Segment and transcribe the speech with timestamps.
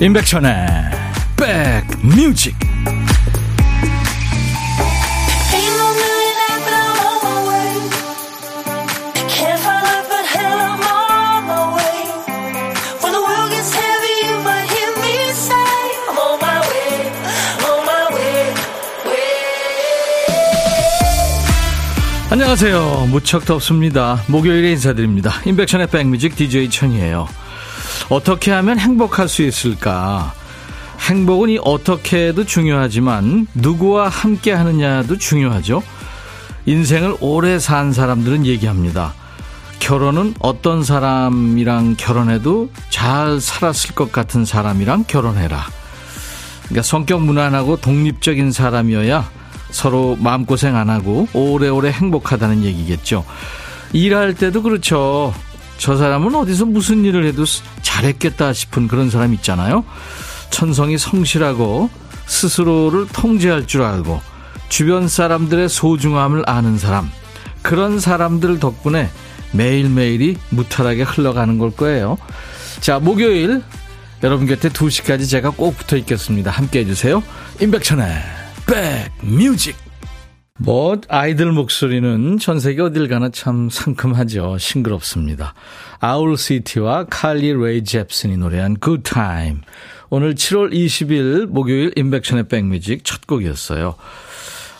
[0.00, 0.66] 임백천의
[1.36, 2.54] 백뮤직
[22.30, 23.08] 안녕하세요.
[23.10, 24.22] 무척 덥습니다.
[24.28, 25.32] 목요일에 인사드립니다.
[25.44, 27.26] 임백천의 백뮤직 DJ 천이에요.
[28.08, 30.32] 어떻게 하면 행복할 수 있을까?
[31.00, 35.82] 행복은 이 어떻게 해도 중요하지만 누구와 함께 하느냐도 중요하죠.
[36.66, 39.14] 인생을 오래 산 사람들은 얘기합니다.
[39.78, 45.66] 결혼은 어떤 사람이랑 결혼해도 잘 살았을 것 같은 사람이랑 결혼해라.
[46.64, 49.30] 그러니까 성격 무난하고 독립적인 사람이어야
[49.70, 53.24] 서로 마음고생 안 하고 오래오래 행복하다는 얘기겠죠.
[53.92, 55.32] 일할 때도 그렇죠.
[55.78, 57.44] 저 사람은 어디서 무슨 일을 해도
[57.82, 59.84] 잘했겠다 싶은 그런 사람 있잖아요.
[60.50, 61.88] 천성이 성실하고
[62.26, 64.20] 스스로를 통제할 줄 알고
[64.68, 67.10] 주변 사람들의 소중함을 아는 사람.
[67.62, 69.08] 그런 사람들 덕분에
[69.52, 72.18] 매일매일이 무탈하게 흘러가는 걸 거예요.
[72.80, 73.62] 자, 목요일
[74.22, 76.50] 여러분 곁에 2시까지 제가 꼭 붙어 있겠습니다.
[76.50, 77.22] 함께 해주세요.
[77.60, 78.06] 임백천의
[78.66, 79.87] 백뮤직.
[80.60, 84.58] 뭐 아이들 목소리는 전 세계 어딜 가나 참 상큼하죠.
[84.58, 85.54] 싱그럽습니다.
[86.00, 89.60] 아울시티와 칼리 레이 잽슨이 노래한 Good Time.
[90.10, 93.94] 오늘 7월 20일 목요일 인백션의 백뮤직 첫 곡이었어요.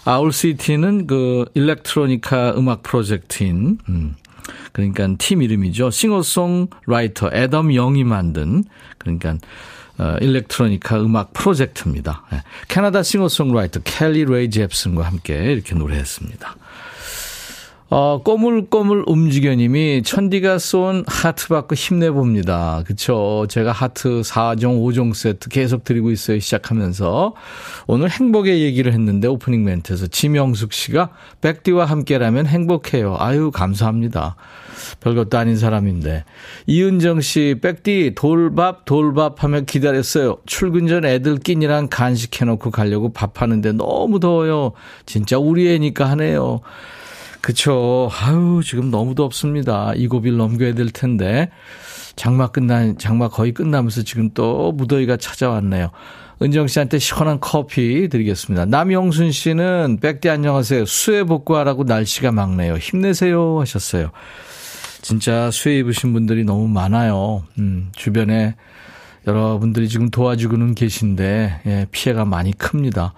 [0.04, 4.16] 아울시티는 그 일렉트로니카 음악 프로젝트인 음,
[4.72, 5.90] 그러니까 팀 이름이죠.
[5.90, 8.64] 싱어송 라이터 애덤 영이 만든
[8.96, 9.38] 그러니까 어,
[10.20, 12.24] 일렉트로니카 음악 프로젝트입니다.
[12.30, 12.42] 네.
[12.68, 16.56] 캐나다 싱어송라이터 켈리 레이 잽슨과 함께 이렇게 노래했습니다.
[17.90, 22.82] 어, 꼬물꼬물 움직여님이 천디가 쏜 하트 받고 힘내봅니다.
[22.86, 23.46] 그쵸.
[23.48, 26.38] 제가 하트 4종, 5종 세트 계속 드리고 있어요.
[26.38, 27.32] 시작하면서.
[27.86, 31.10] 오늘 행복의 얘기를 했는데 오프닝 멘트에서 지명숙 씨가
[31.40, 33.16] 백디와 함께라면 행복해요.
[33.18, 34.36] 아유, 감사합니다.
[35.00, 36.24] 별것도 아닌 사람인데.
[36.66, 40.36] 이은정 씨, 백디 돌밥, 돌밥 하며 기다렸어요.
[40.44, 44.72] 출근 전 애들 끼니랑 간식 해놓고 가려고 밥하는데 너무 더워요.
[45.06, 46.60] 진짜 우리 애니까 하네요.
[47.40, 48.10] 그쵸.
[48.20, 49.92] 아유, 지금 너무 덥습니다.
[49.94, 51.50] 이 고비를 넘겨야 될 텐데.
[52.16, 55.90] 장마 끝난, 장마 거의 끝나면서 지금 또 무더위가 찾아왔네요.
[56.42, 58.64] 은정 씨한테 시원한 커피 드리겠습니다.
[58.66, 60.84] 남영순 씨는 백대 안녕하세요.
[60.84, 62.76] 수해 복구하라고 날씨가 막네요.
[62.76, 64.10] 힘내세요 하셨어요.
[65.00, 67.44] 진짜 수해 입으신 분들이 너무 많아요.
[67.58, 68.56] 음, 주변에
[69.26, 73.14] 여러분들이 지금 도와주고는 계신데, 예, 피해가 많이 큽니다.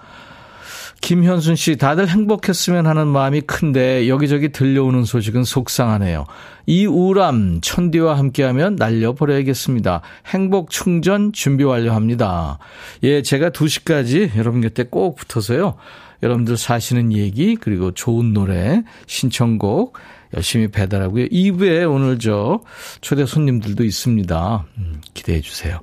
[1.00, 6.26] 김현순 씨, 다들 행복했으면 하는 마음이 큰데 여기저기 들려오는 소식은 속상하네요.
[6.66, 10.02] 이 우람, 천디와 함께하면 날려버려야겠습니다.
[10.26, 12.58] 행복 충전 준비 완료합니다.
[13.02, 15.74] 예, 제가 2시까지 여러분 곁에 꼭 붙어서요.
[16.22, 19.98] 여러분들 사시는 얘기, 그리고 좋은 노래, 신청곡
[20.36, 21.26] 열심히 배달하고요.
[21.26, 22.60] 2부에 오늘 저
[23.00, 24.64] 초대 손님들도 있습니다.
[24.78, 25.80] 음, 기대해 주세요.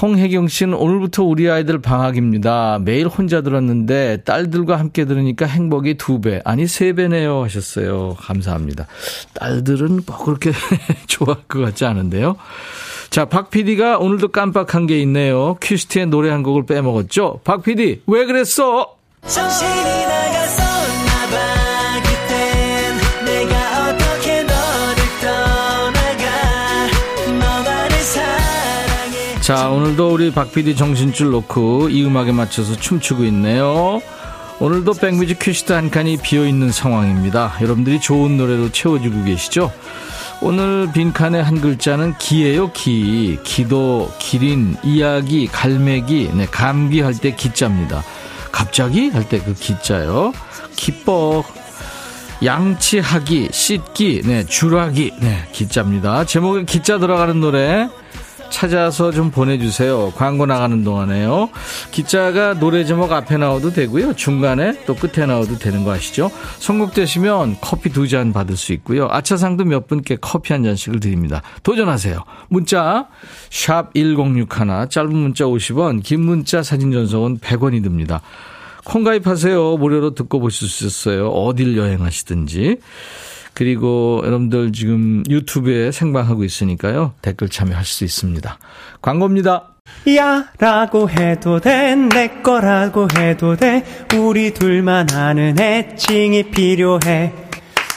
[0.00, 2.80] 홍혜경 씨는 오늘부터 우리 아이들 방학입니다.
[2.82, 8.16] 매일 혼자 들었는데 딸들과 함께 들으니까 행복이 두 배, 아니 세 배네요 하셨어요.
[8.18, 8.86] 감사합니다.
[9.34, 10.52] 딸들은 뭐 그렇게
[11.06, 12.36] 좋아할 것 같지 않은데요.
[13.10, 15.56] 자, 박 PD가 오늘도 깜빡한 게 있네요.
[15.60, 17.40] 큐시티의 노래 한 곡을 빼먹었죠?
[17.44, 18.96] 박 PD, 왜 그랬어?
[19.26, 20.63] 정신이 나갔었
[29.44, 34.00] 자, 오늘도 우리 박 PD 정신줄 놓고 이 음악에 맞춰서 춤추고 있네요.
[34.58, 37.52] 오늘도 백뮤직 퀴시트 한 칸이 비어있는 상황입니다.
[37.60, 39.70] 여러분들이 좋은 노래로 채워주고 계시죠?
[40.40, 43.38] 오늘 빈칸의 한 글자는 기예요, 기.
[43.44, 48.02] 기도, 기린, 이야기, 갈매기, 네, 감기 할 때 기자입니다.
[48.50, 50.32] 갑자기 할 때 그 기자요.
[50.74, 51.44] 기뻐,
[52.42, 56.24] 양치하기, 씻기, 네, 주라기, 네, 기자입니다.
[56.24, 57.90] 제목에 기자 들어가는 노래
[58.50, 60.12] 찾아서 좀 보내주세요.
[60.16, 61.50] 광고 나가는 동안에요.
[61.90, 64.14] 기자가 노래 제목 앞에 나와도 되고요.
[64.14, 66.30] 중간에 또 끝에 나와도 되는 거 아시죠?
[66.58, 69.08] 선곡되시면 커피 두 잔 받을 수 있고요.
[69.10, 71.42] 아차상도 몇 분께 커피 한 잔씩을 드립니다.
[71.62, 72.22] 도전하세요.
[72.48, 73.08] 문자
[73.50, 78.20] 샵 1061, 짧은 문자 50원, 긴 문자 사진 전송은 100원이 듭니다.
[78.84, 79.78] 콩 가입하세요.
[79.78, 81.30] 무료로 듣고 보실 수 있어요.
[81.30, 82.76] 어딜 여행하시든지.
[83.54, 87.12] 그리고 여러분들 지금 유튜브에 생방하고 있으니까요.
[87.22, 88.58] 댓글 참여할 수 있습니다.
[89.00, 89.70] 광고입니다.
[90.16, 93.84] 야 라고 해도 돼 내 거라고 해도 돼
[94.16, 97.32] 우리 둘만 아는 애칭이 필요해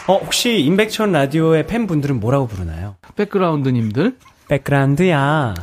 [0.07, 2.95] 어 혹시 임백천 라디오의 팬분들은 뭐라고 부르나요?
[3.15, 4.15] 백그라운드님들
[4.49, 5.53] 백그라운드야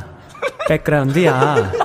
[0.67, 1.84] 백그라운드야.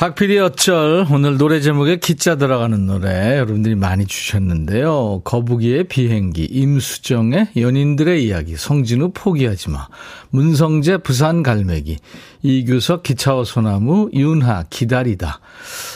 [0.00, 5.20] 박PD 어쩔 오늘 노래 제목에 기자 들어가는 노래 여러분들이 많이 주셨는데요.
[5.24, 9.88] 거북이의 비행기, 임수정의 연인들의 이야기, 성진우 포기하지 마,
[10.30, 11.98] 문성재 부산 갈매기,
[12.40, 15.40] 이규석 기차와 소나무, 윤하 기다리다,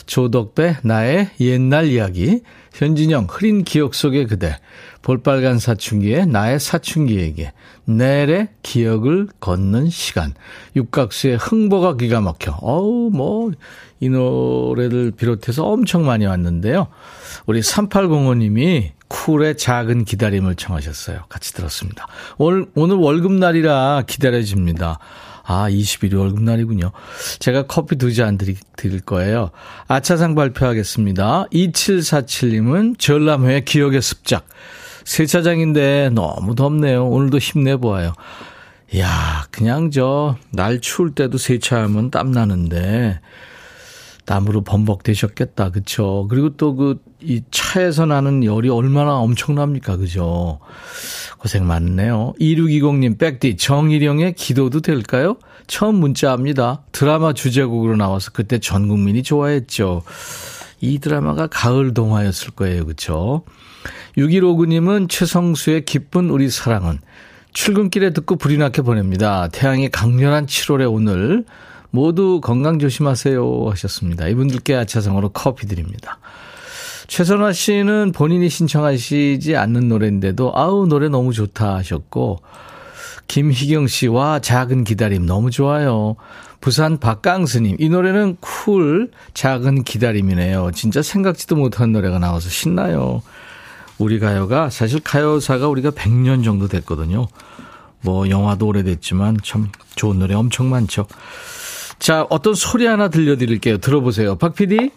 [0.05, 2.43] 조덕배 나의 옛날 이야기,
[2.75, 4.59] 현진영 흐린 기억 속의 그대,
[5.01, 7.55] 볼빨간 사춘기에 나의 사춘기에게,
[7.85, 10.35] 내래 기억을 걷는 시간,
[10.77, 12.59] 육각수의 흥보가 기가 막혀.
[12.61, 13.53] 어우, 뭐,
[14.01, 16.89] 이 노래를 비롯해서 엄청 많이 왔는데요.
[17.47, 21.25] 우리 3805님이 쿨의 작은 기다림을 청하셨어요.
[21.29, 22.07] 같이 들었습니다.
[22.39, 24.99] 오늘, 오늘 월급날이라 기다려집니다.
[25.47, 26.91] 아, 21일 월급날이군요.
[27.39, 29.51] 제가 커피 두 잔 드릴 거예요.
[29.89, 31.47] 아차상 발표하겠습니다.
[31.53, 34.47] 2747님은 전람회 기억의 습작.
[35.05, 37.07] 세차장인데 너무 덥네요.
[37.07, 38.13] 오늘도 힘내보아요.
[38.99, 43.21] 야 그냥 저, 날 추울 때도 세차하면 땀 나는데,
[44.25, 45.71] 땀으로 범벅되셨겠다.
[45.71, 46.27] 그쵸?
[46.31, 49.97] 그리고 또 그, 이 차에서 나는 열이 얼마나 엄청납니까?
[49.97, 50.61] 그죠?
[51.39, 52.35] 고생 많네요.
[52.41, 55.37] 2620님, 백디, 정일영의 기도도 될까요?
[55.67, 56.83] 처음 문자합니다.
[56.93, 60.03] 드라마 주제곡으로 나와서 그때 전 국민이 좋아했죠.
[60.81, 62.87] 이 드라마가 가을 동화였을 거예요.
[62.87, 63.45] 그쵸?
[64.17, 66.99] 6159님은 최성수의 기쁜 우리 사랑은
[67.53, 69.49] 출근길에 듣고 불이 나게 보냅니다.
[69.53, 71.45] 태양이 강렬한 7월의 오늘
[71.91, 74.27] 모두 건강 조심하세요 하셨습니다.
[74.27, 76.19] 이분들께 아차상으로 커피 드립니다.
[77.07, 82.41] 최선화 씨는 본인이 신청하시지 않는 노래인데도 아우 노래 너무 좋다 하셨고
[83.29, 86.17] 김희경 씨와 작은 기다림 너무 좋아요.
[86.61, 90.71] 부산 박강스님 이 노래는 쿨 작은 기다림이네요.
[90.75, 93.23] 진짜 생각지도 못한 노래가 나와서 신나요.
[93.99, 97.29] 우리 가요가 사실 가요사가 우리가 100년 정도 됐거든요.
[98.01, 101.07] 뭐 영화도 오래됐지만 참 좋은 노래 엄청 많죠.
[101.99, 103.79] 자, 어떤 소리 하나 들려드릴게요.
[103.79, 104.37] 들어보세요.
[104.37, 104.91] 박 PD.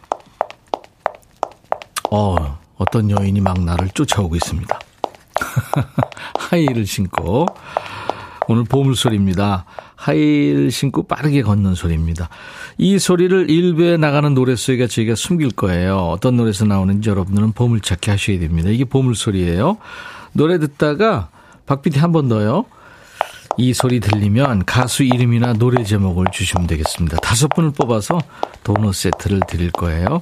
[2.11, 4.79] 어, 어떤 여인이 막 나를 쫓아오고 있습니다.
[6.39, 7.45] 하이힐을 신고.
[8.47, 9.65] 오늘 보물소리입니다.
[9.95, 12.29] 하이힐 신고 빠르게 걷는 소리입니다.
[12.77, 15.97] 이 소리를 일부에 나가는 노래소리가 저희가 숨길 거예요.
[15.97, 18.69] 어떤 노래에서 나오는지 여러분들은 보물찾기 하셔야 됩니다.
[18.69, 19.77] 이게 보물소리예요.
[20.33, 21.29] 노래 듣다가
[21.65, 22.65] 박PD 한 번 더요.
[23.57, 27.17] 이 소리 들리면 가수 이름이나 노래 제목을 주시면 되겠습니다.
[27.17, 28.19] 다섯 분을 뽑아서
[28.63, 30.21] 도넛 세트를 드릴 거예요.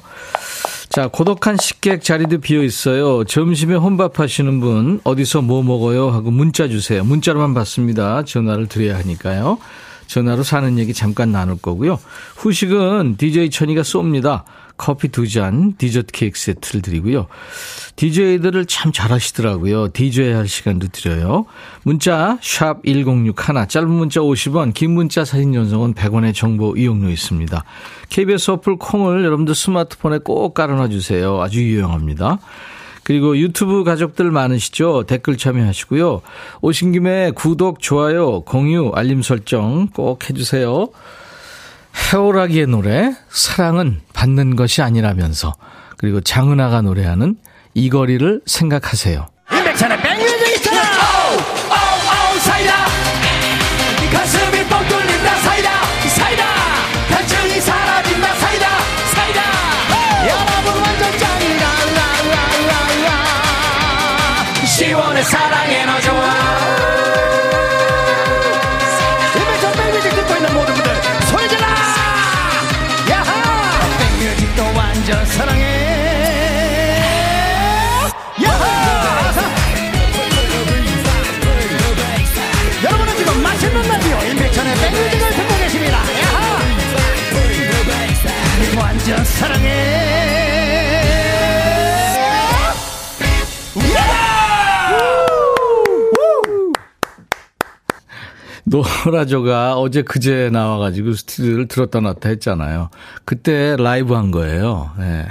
[0.89, 3.25] 자, 고독한 식객 자리도 비어 있어요.
[3.25, 6.09] 점심에 혼밥 하시는 분, 어디서 뭐 먹어요?
[6.11, 7.03] 하고 문자 주세요.
[7.03, 8.23] 문자로만 받습니다.
[8.23, 9.57] 전화를 드려야 하니까요.
[10.07, 11.99] 전화로 사는 얘기 잠깐 나눌 거고요.
[12.37, 14.43] 후식은 DJ 천이가 쏩니다.
[14.77, 17.27] 커피 두 잔, 디저트 케이크 세트를 드리고요.
[17.95, 19.89] DJ들을 참 잘하시더라고요.
[19.89, 21.45] DJ 할 시간도 드려요.
[21.83, 27.63] 문자 샵 1061, 짧은 문자 50원, 긴 문자 사진 전송은 100원의 정보 이용료 있습니다.
[28.09, 31.41] KBS 어플 콩을 여러분들 스마트폰에 꼭 깔아놔 주세요.
[31.41, 32.39] 아주 유용합니다.
[33.03, 35.03] 그리고 유튜브 가족들 많으시죠?
[35.03, 36.21] 댓글 참여하시고요.
[36.61, 40.87] 오신 김에 구독, 좋아요, 공유, 알림 설정 꼭 해주세요.
[41.95, 45.55] 해오라기의 노래, 사랑은 받는 것이 아니라면서.
[45.97, 47.37] 그리고 장은아가 노래하는
[47.73, 49.27] 이 거리를 생각하세요.
[49.51, 50.14] 임백천의 백
[89.05, 90.25] 완전 사랑해.
[98.67, 102.89] 노라조가 어제 그제 나와가지고 스튜디오를 들었다 놨다 했잖아요.
[103.25, 104.89] 그때 라이브 한 거예요.
[104.97, 105.27] 네.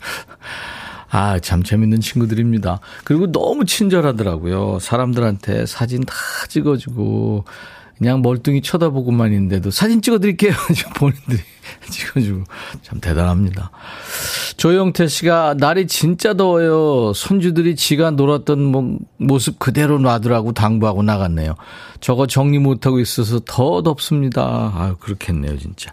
[1.10, 2.80] 아, 참 재밌는 친구들입니다.
[3.04, 4.78] 그리고 너무 친절하더라고요.
[4.80, 6.14] 사람들한테 사진 다
[6.48, 7.44] 찍어주고,
[7.98, 10.52] 그냥 멀뚱히 쳐다보고만 있는데도 사진 찍어드릴게요.
[10.94, 11.40] 본인들이
[11.90, 12.44] 찍어주고
[12.82, 13.72] 참 대단합니다.
[14.56, 17.12] 조영태 씨가 날이 진짜 더워요.
[17.12, 21.56] 손주들이 지가 놀았던 뭐, 모습 그대로 놔두라고 당부하고 나갔네요.
[22.00, 24.72] 저거 정리 못하고 있어서 더 덥습니다.
[24.76, 25.92] 아유, 그렇겠네요, 진짜.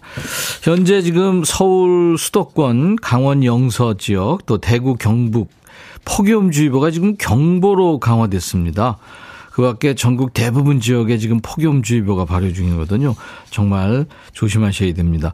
[0.62, 5.50] 현재 지금 서울 수도권, 강원 영서 지역, 또 대구 경북,
[6.04, 8.98] 폭염주의보가 지금 경보로 강화됐습니다.
[9.56, 13.14] 그 밖에 전국 대부분 지역에 지금 폭염주의보가 발효 중이거든요.
[13.48, 15.32] 정말 조심하셔야 됩니다.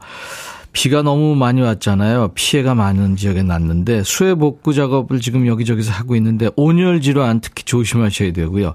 [0.72, 2.30] 비가 너무 많이 왔잖아요.
[2.36, 8.32] 피해가 많은 지역에 났는데 수해 복구 작업을 지금 여기저기서 하고 있는데 온열 질환 특히 조심하셔야
[8.32, 8.74] 되고요.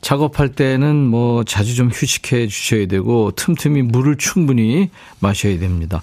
[0.00, 6.02] 작업할 때는 뭐 자주 좀 휴식해 주셔야 되고 틈틈이 물을 충분히 마셔야 됩니다.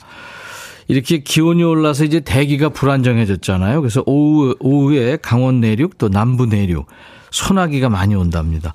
[0.87, 3.81] 이렇게 기온이 올라서 이제 대기가 불안정해졌잖아요.
[3.81, 6.87] 그래서 오후, 오후에 강원 내륙 또 남부 내륙
[7.31, 8.73] 소나기가 많이 온답니다.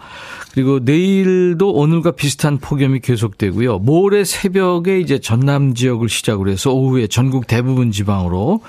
[0.52, 3.78] 그리고 내일도 오늘과 비슷한 폭염이 계속되고요.
[3.78, 8.60] 모레 새벽에 이제 전남 지역을 시작으로 해서 오후에 전국 대부분 지방으로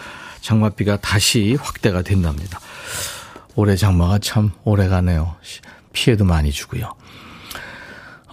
[0.42, 2.60] 장마비가 다시 확대가 된답니다.
[3.56, 5.36] 올해 장마가 참 오래 가네요.
[5.94, 6.94] 피해도 많이 주고요.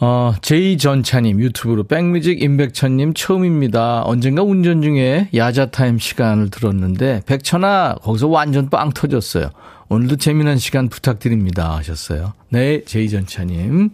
[0.02, 4.02] 어, 제이전차님 유튜브로 백뮤직 임백천님 처음입니다.
[4.06, 9.50] 언젠가 운전 중에 야자타임 시간을 들었는데 백천아 거기서 완전 빵 터졌어요.
[9.92, 12.32] 오늘도 재미난 시간 부탁드립니다 하셨어요.
[12.48, 13.90] 네, 제이전차님.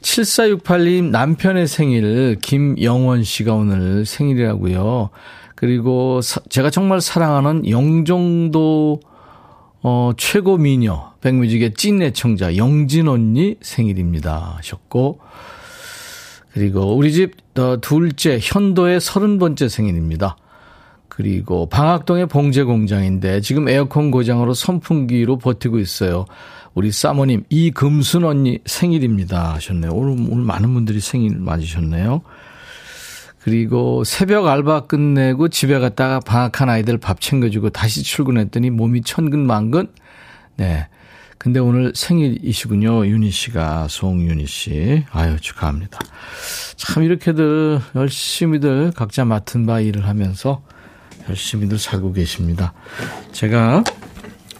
[0.00, 5.10] 7468님 남편의 생일 김영원 씨가 오늘 생일이라고요.
[5.54, 9.00] 그리고 사, 제가 정말 사랑하는 영종도
[9.82, 15.20] 어, 최고 미녀, 백뮤직의 찐 애청자 영진 언니 생일입니다 하셨고,
[16.54, 20.38] 그리고 우리 집 어, 둘째 현도의 서른 번째 생일입니다.
[21.16, 26.26] 그리고 방학동의 봉제 공장인데 지금 에어컨 고장으로 선풍기로 버티고 있어요.
[26.74, 29.92] 우리 사모님 이금순 언니 생일입니다 하셨네요.
[29.92, 32.20] 오늘, 오늘 많은 분들이 생일 맞으셨네요.
[33.42, 39.88] 그리고 새벽 알바 끝내고 집에 갔다가 방학한 아이들 밥 챙겨주고 다시 출근했더니 몸이 천근만근.
[40.56, 40.86] 네.
[41.38, 43.06] 근데 오늘 생일이시군요.
[43.06, 45.04] 윤희 씨가, 송윤희 씨.
[45.12, 45.98] 아유, 축하합니다.
[46.76, 50.62] 참 이렇게들 열심히들 각자 맡은 바 일을 하면서
[51.28, 52.72] 열심히들 살고 계십니다.
[53.32, 53.84] 제가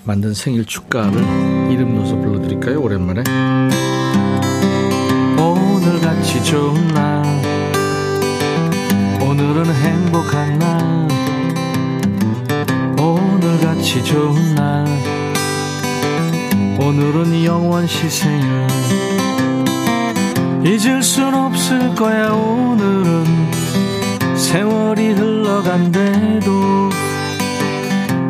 [0.05, 1.21] 만든 생일 축가를
[1.71, 2.81] 이름 넣어서 불러드릴까요?
[2.81, 3.23] 오랜만에.
[5.39, 7.25] 오늘같이 좋은 날
[9.21, 11.09] 오늘은 행복한 날
[12.99, 14.87] 오늘같이 좋은 날
[16.79, 18.67] 오늘은 영원시 생일
[20.65, 23.56] 잊을 순 없을 거야 오늘은
[24.37, 26.51] 세월이 흘러간대도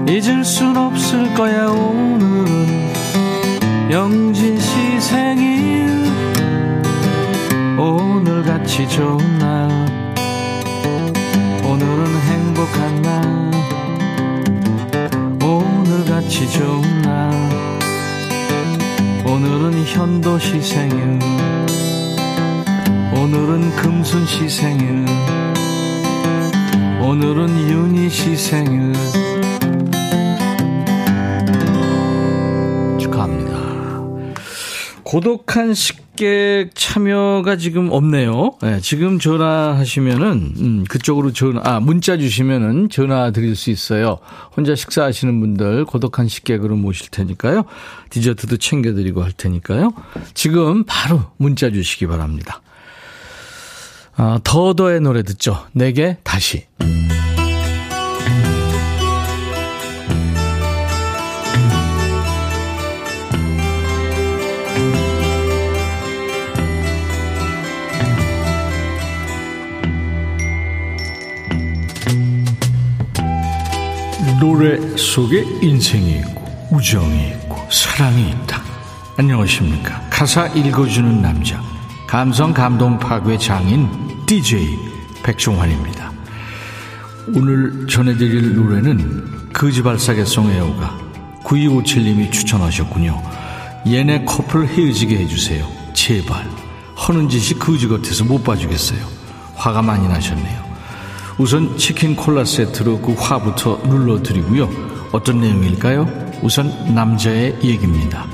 [0.09, 2.93] 잊을 순 없을 거야 오늘은.
[3.91, 6.05] 영진 씨 생일.
[7.77, 9.69] 오늘같이 좋은 날.
[11.65, 13.51] 오늘은 행복한 날.
[15.43, 17.33] 오늘같이 좋은 날.
[19.25, 21.19] 오늘은 현도 시 생일.
[23.13, 25.05] 오늘은 금순 시 생일
[27.01, 28.93] 오늘은 윤희시 생일
[32.99, 33.57] 축하합니다
[35.03, 38.57] 고독한 식객 참여가 지금 없네요.
[38.61, 44.19] 네, 지금 전화하시면은 음, 그쪽으로 전화 아 문자 주시면은 전화 드릴 수 있어요.
[44.57, 47.67] 혼자 식사하시는 분들 고독한 식객으로 모실 테니까요.
[48.11, 49.93] 디저트도 챙겨 드리고 할 테니까요.
[50.35, 52.63] 지금 바로 문자 주시기 바랍니다.
[54.19, 55.67] 아, 더더의 노래 듣죠.
[55.73, 56.65] 내게 다시.
[74.41, 78.63] 노래 속에 인생이 있고 우정이 있고 사랑이 있다.
[79.19, 80.01] 안녕하십니까.
[80.09, 81.61] 가사 읽어주는 남자
[82.07, 84.77] 감성 감동 파괴 장인 DJ
[85.23, 86.13] 백종환입니다.
[87.35, 90.99] 오늘 전해드릴 노래는 거지발사계송 애호가
[91.45, 93.23] 9257님이 추천하셨군요.
[93.87, 95.65] 얘네 커플 헤어지게 해주세요.
[95.95, 96.45] 제발.
[97.07, 98.99] 허는 짓이 거지 같아서 못 봐주겠어요.
[99.55, 100.67] 화가 많이 나셨네요.
[101.39, 104.69] 우선 치킨 콜라 세트로 그 화부터 눌러드리고요.
[105.13, 106.41] 어떤 내용일까요?
[106.43, 108.27] 우선 남자의 얘기입니다.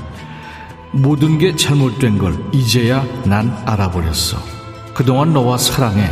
[0.91, 4.52] 모든 게 잘못된 걸 이제야 난 알아버렸어.
[4.93, 6.09] 그동안 너와 사랑해.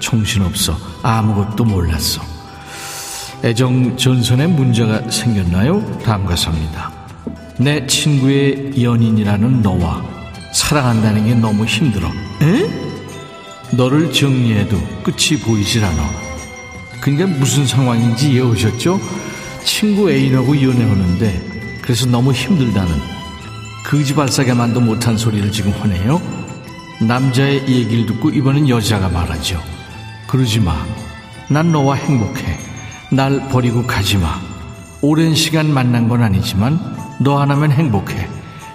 [0.00, 0.76] 정신없어.
[1.02, 2.22] 아무것도 몰랐어.
[3.44, 6.00] 애정 전선에 문제가 생겼나요?
[6.04, 6.90] 다음 가사입니다.
[7.58, 10.02] 내 친구의 연인이라는 너와
[10.52, 12.08] 사랑한다는 게 너무 힘들어.
[12.42, 12.70] 에?
[13.76, 16.10] 너를 정리해도 끝이 보이질 않아.
[17.00, 19.00] 그러니까 무슨 상황인지 이해오셨죠?
[19.64, 22.92] 친구 애인하고 이혼해오는데 그래서 너무 힘들다는
[23.86, 26.41] 거지발사게만도 못한 소리를 지금 하네요.
[27.06, 29.60] 남자의 얘기를 듣고 이번엔 여자가 말하죠.
[30.28, 30.74] 그러지 마.
[31.48, 32.58] 난 너와 행복해.
[33.10, 34.40] 날 버리고 가지 마.
[35.00, 36.78] 오랜 시간 만난 건 아니지만
[37.20, 38.28] 너 하나면 행복해.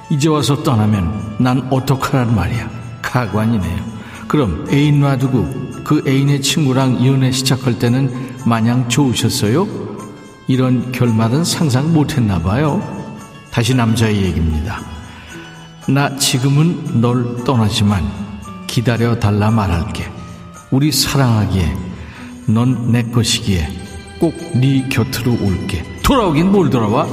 [0.09, 2.69] 이제 와서 떠나면 난 어떡하란 말이야.
[3.01, 3.97] 가관이네요.
[4.27, 9.67] 그럼 애인 놔두고 그 애인의 친구랑 이혼에 시작할 때는 마냥 좋으셨어요?
[10.47, 12.81] 이런 결말은 상상 못했나 봐요.
[13.51, 14.96] 다시 남자의 얘기입니다.
[15.87, 18.03] 나 지금은 널 떠나지만
[18.67, 20.09] 기다려 달라 말할게.
[20.71, 21.77] 우리 사랑하기에
[22.47, 23.67] 넌 내 것이기에
[24.19, 25.83] 꼭 네 곁으로 올게.
[26.03, 27.07] 돌아오긴 뭘 돌아와?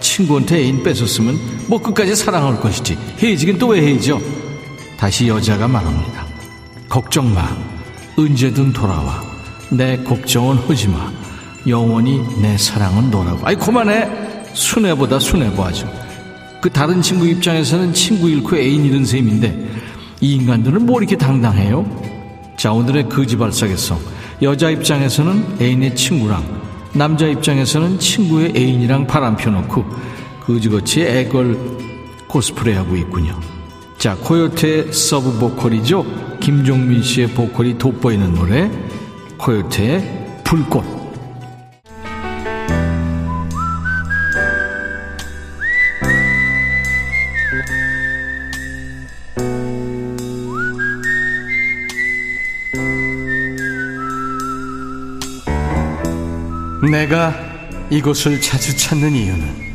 [0.00, 1.36] 친구한테 애인 뺏었으면
[1.68, 2.96] 뭐 끝까지 사랑할 것이지.
[3.18, 4.20] 헤어지긴 또 왜 헤어져?
[4.96, 6.24] 다시 여자가 말합니다.
[6.88, 7.48] 걱정 마.
[8.16, 9.22] 언제든 돌아와.
[9.70, 11.10] 내 걱정은 하지 마.
[11.66, 13.46] 영원히 내 사랑은 너라고.
[13.46, 14.08] 아이, 그만해.
[14.52, 15.88] 순애보다 순애보 하죠.
[16.60, 19.68] 그 다른 친구 입장에서는 친구 잃고 애인 잃은 셈인데
[20.20, 21.86] 이 인간들은 뭐 이렇게 당당해요?
[22.56, 23.98] 자, 오늘의 거지발싸개송.
[24.42, 26.44] 여자 입장에서는 애인의 친구랑
[26.92, 29.84] 남자 입장에서는 친구의 애인이랑 바람 펴놓고
[30.44, 31.58] 거지같이 애걸
[32.26, 33.38] 코스프레하고 있군요.
[33.96, 36.04] 자, 코요태의 서브 보컬이죠.
[36.40, 38.70] 김종민 씨의 보컬이 돋보이는 노래,
[39.38, 40.99] 코요태의 불꽃.
[56.90, 57.34] 내가
[57.88, 59.70] 이곳을 자주 찾는 이유는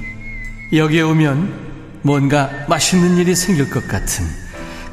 [0.74, 1.66] 여기에 오면
[2.02, 4.26] 뭔가 맛있는 일이 생길 것 같은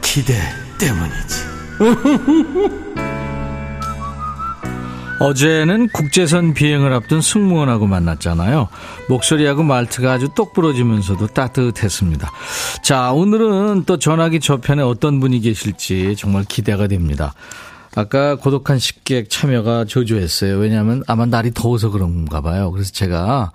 [0.00, 0.34] 기대
[0.78, 1.52] 때문이지.
[5.18, 8.68] 어제는 국제선 비행을 앞둔 승무원하고 만났잖아요.
[9.08, 12.30] 목소리하고 말투가 아주 똑부러지면서도 따뜻했습니다.
[12.82, 17.34] 자, 오늘은 또 전화기 저편에 어떤 분이 계실지 정말 기대가 됩니다.
[17.94, 20.56] 아까 고독한 식객 참여가 저조했어요.
[20.58, 22.70] 왜냐하면 아마 날이 더워서 그런가 봐요.
[22.70, 23.52] 그래서 제가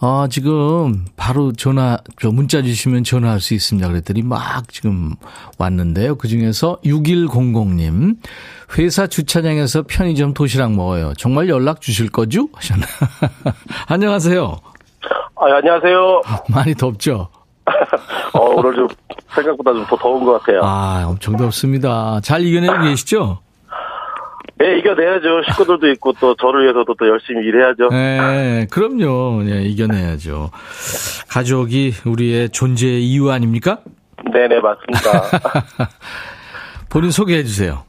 [0.00, 3.88] 아, 지금 바로 전화, 저 문자 주시면 전화할 수 있습니다.
[3.88, 5.14] 그랬더니 막 지금
[5.58, 6.16] 왔는데요.
[6.16, 8.16] 그 중에서 6100님,
[8.78, 11.14] 회사 주차장에서 편의점 도시락 먹어요.
[11.16, 12.48] 정말 연락 주실 거죠?
[12.52, 12.86] 하셨나.
[13.88, 14.58] 안녕하세요.
[15.36, 16.22] 아, 안녕하세요.
[16.50, 17.28] 많이 덥죠?
[18.34, 18.88] 어, 오늘 좀
[19.34, 20.60] 생각보다 좀 더 더운 것 같아요.
[20.62, 22.20] 아, 엄청 덥습니다.
[22.22, 23.38] 잘 이겨내고 계시죠?
[24.58, 25.42] 네, 이겨내야죠.
[25.50, 27.88] 식구들도 있고 또 저를 위해서도 또 열심히 일해야죠.
[27.90, 29.42] 네, 그럼요.
[29.42, 30.50] 네, 이겨내야죠.
[31.28, 33.78] 가족이 우리의 존재의 이유 아닙니까?
[34.32, 35.88] 네 네, 맞습니다.
[36.88, 37.82] 본인 소개해 주세요.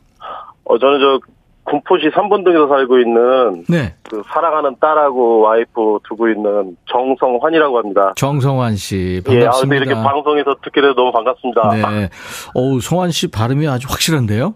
[0.65, 1.19] 어, 저는 저
[1.63, 3.95] 군포시 삼본동에서 살고 있는 네.
[4.10, 8.13] 그 사랑하는 딸하고 와이프 두고 있는 정성환이라고 합니다.
[8.15, 9.84] 정성환 씨 예, 아, 반갑습니다.
[9.86, 11.69] 이렇게 방송에서 듣게 돼서 너무 반갑습니다.
[11.75, 12.10] 네.
[12.53, 14.53] 어우, 성환 씨 발음이 아주 확실한데요?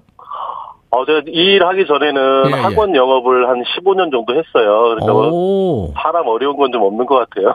[0.94, 2.54] 어, 제가 이일 하기 전에는 예, 예.
[2.62, 4.96] 학원 영업을 한 15년 정도 했어요.
[4.96, 7.54] 그래서 오, 사람 어려운 건 좀 없는 것 같아요.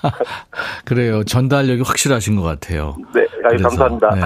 [0.84, 1.24] 그래요.
[1.24, 2.96] 전달력이 확실하신 것 같아요.
[3.14, 4.14] 네, 그래서, 감사합니다.
[4.14, 4.20] 네.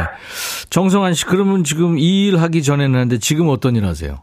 [0.71, 4.19] 정성환 씨, 그러면 지금 이 일 하기 전에는 하는데 지금 어떤 일 하세요?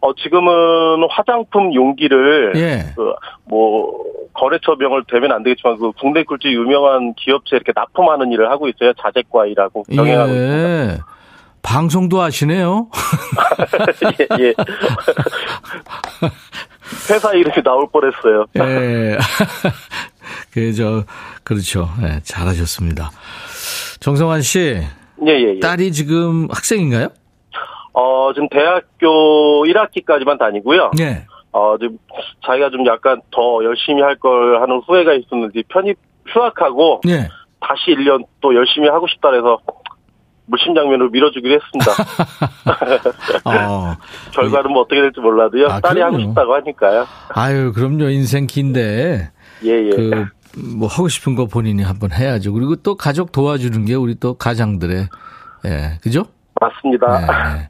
[0.00, 2.92] 어, 지금은 화장품 용기를 예.
[2.96, 3.12] 그,
[3.44, 3.92] 뭐,
[4.34, 8.92] 거래처명을 되면 안 되겠지만, 그 국내 꿀집 유명한 기업체 이렇게 납품하는 일을 하고 있어요.
[8.94, 11.06] 자재과일하고 병행하고 있습니다.
[11.68, 11.72] 예.
[11.72, 12.88] 방송도 하시네요.
[14.38, 14.54] 예, 예.
[17.10, 18.46] 회사 이름이 나올 뻔했어요.
[18.56, 19.18] 예.
[20.52, 21.04] 그, 저,
[21.44, 21.88] 그렇죠.
[22.02, 23.10] 예, 잘하셨습니다.
[24.00, 24.80] 정성환 씨,
[25.26, 25.60] 예, 예, 예.
[25.60, 27.08] 딸이 지금 학생인가요?
[27.92, 30.90] 어, 지금 대학교 1학기까지만 다니고요.
[30.98, 31.24] 네.
[31.52, 31.98] 어, 지금
[32.44, 37.28] 자기가 좀 약간 더 열심히 할 걸 하는 후회가 있었는지 편입 휴학하고 예.
[37.60, 39.58] 다시 1년 또 열심히 하고 싶다 그래서
[40.46, 41.92] 물심 장면으로 밀어주기로 했습니다.
[43.44, 43.96] 어.
[44.32, 45.66] 결과는 뭐 어떻게 될지 몰라도요.
[45.68, 46.30] 아, 딸이 하고 그럼요.
[46.30, 47.06] 싶다고 하니까요.
[47.30, 48.08] 아유, 그럼요.
[48.10, 49.30] 인생 긴데.
[49.64, 49.90] 예, 예.
[49.90, 50.26] 그,
[50.76, 52.52] 뭐, 하고 싶은 거 본인이 한번 해야죠.
[52.52, 55.08] 그리고 또 가족 도와주는 게 우리 또 가장들의,
[55.66, 56.24] 예, 그죠?
[56.58, 57.18] 맞습니다.
[57.20, 57.68] 네.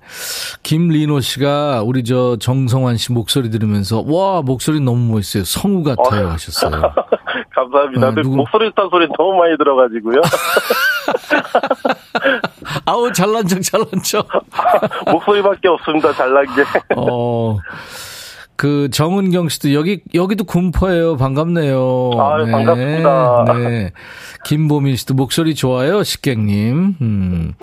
[0.63, 5.43] 김리노 씨가 우리 저 정성환 씨 목소리 들으면서, 와, 목소리 너무 멋있어요.
[5.45, 6.29] 성우 같아요.
[6.29, 6.71] 하셨어요.
[7.55, 8.07] 감사합니다.
[8.07, 10.21] 아, 근데 누구- 목소리 좋다는 소리 너무 많이 들어가지고요.
[12.85, 14.29] 아우, 잘난 척, 잘난 척.
[15.11, 16.13] 목소리밖에 없습니다.
[16.13, 16.63] 잘난 게.
[16.97, 17.59] 어,
[18.57, 21.17] 그 정은경 씨도 여기 여기도 군포예요.
[21.17, 22.11] 반갑네요.
[22.19, 23.45] 아, 네, 반갑습니다.
[23.55, 23.93] 네.
[24.45, 26.97] 김보민 씨도 목소리 좋아요, 식객님.
[27.01, 27.55] 음.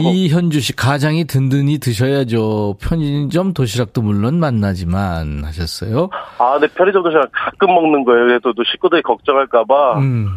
[0.00, 2.76] 이현주 씨 가장이 든든히 드셔야죠.
[2.80, 6.08] 편의점 도시락도 물론 만나지만 하셨어요.
[6.38, 8.24] 아, 네, 편의점 도시락 가끔 먹는 거예요.
[8.26, 10.30] 그래도 또 식구들이 걱정할까봐, 음.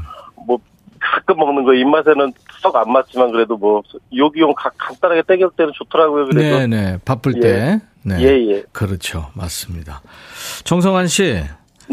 [0.46, 0.60] 뭐,
[1.00, 2.34] 가끔 먹는 거 입맛에는
[2.66, 3.82] 썩 안 맞지만 그래도 뭐,
[4.16, 6.26] 요기용 가- 간단하게 땡길 때는 좋더라고요.
[6.26, 6.40] 그래도.
[6.60, 6.98] 네, 네.
[7.06, 7.40] 바쁠 예.
[7.40, 7.82] 때.
[8.04, 8.16] 네.
[8.22, 8.64] 예, 예.
[8.72, 9.28] 그렇죠.
[9.36, 10.02] 맞습니다.
[10.64, 11.42] 정성환 씨,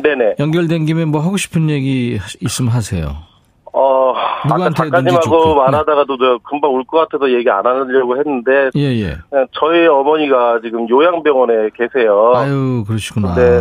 [0.02, 0.36] 네네.
[0.38, 3.16] 연결된 김에 뭐 하고 싶은 얘기 있으면 하세요.
[3.74, 5.54] 어, 아까 누구한테든지 작가님하고 좋고.
[5.56, 9.16] 말하다가도 저 금방 올 것 같아서 얘기 안 하려고 했는데, 예, 예.
[9.58, 12.32] 저희 어머니가 지금 요양병원에 계세요.
[12.36, 13.34] 아유, 그러시구나.
[13.34, 13.60] 네.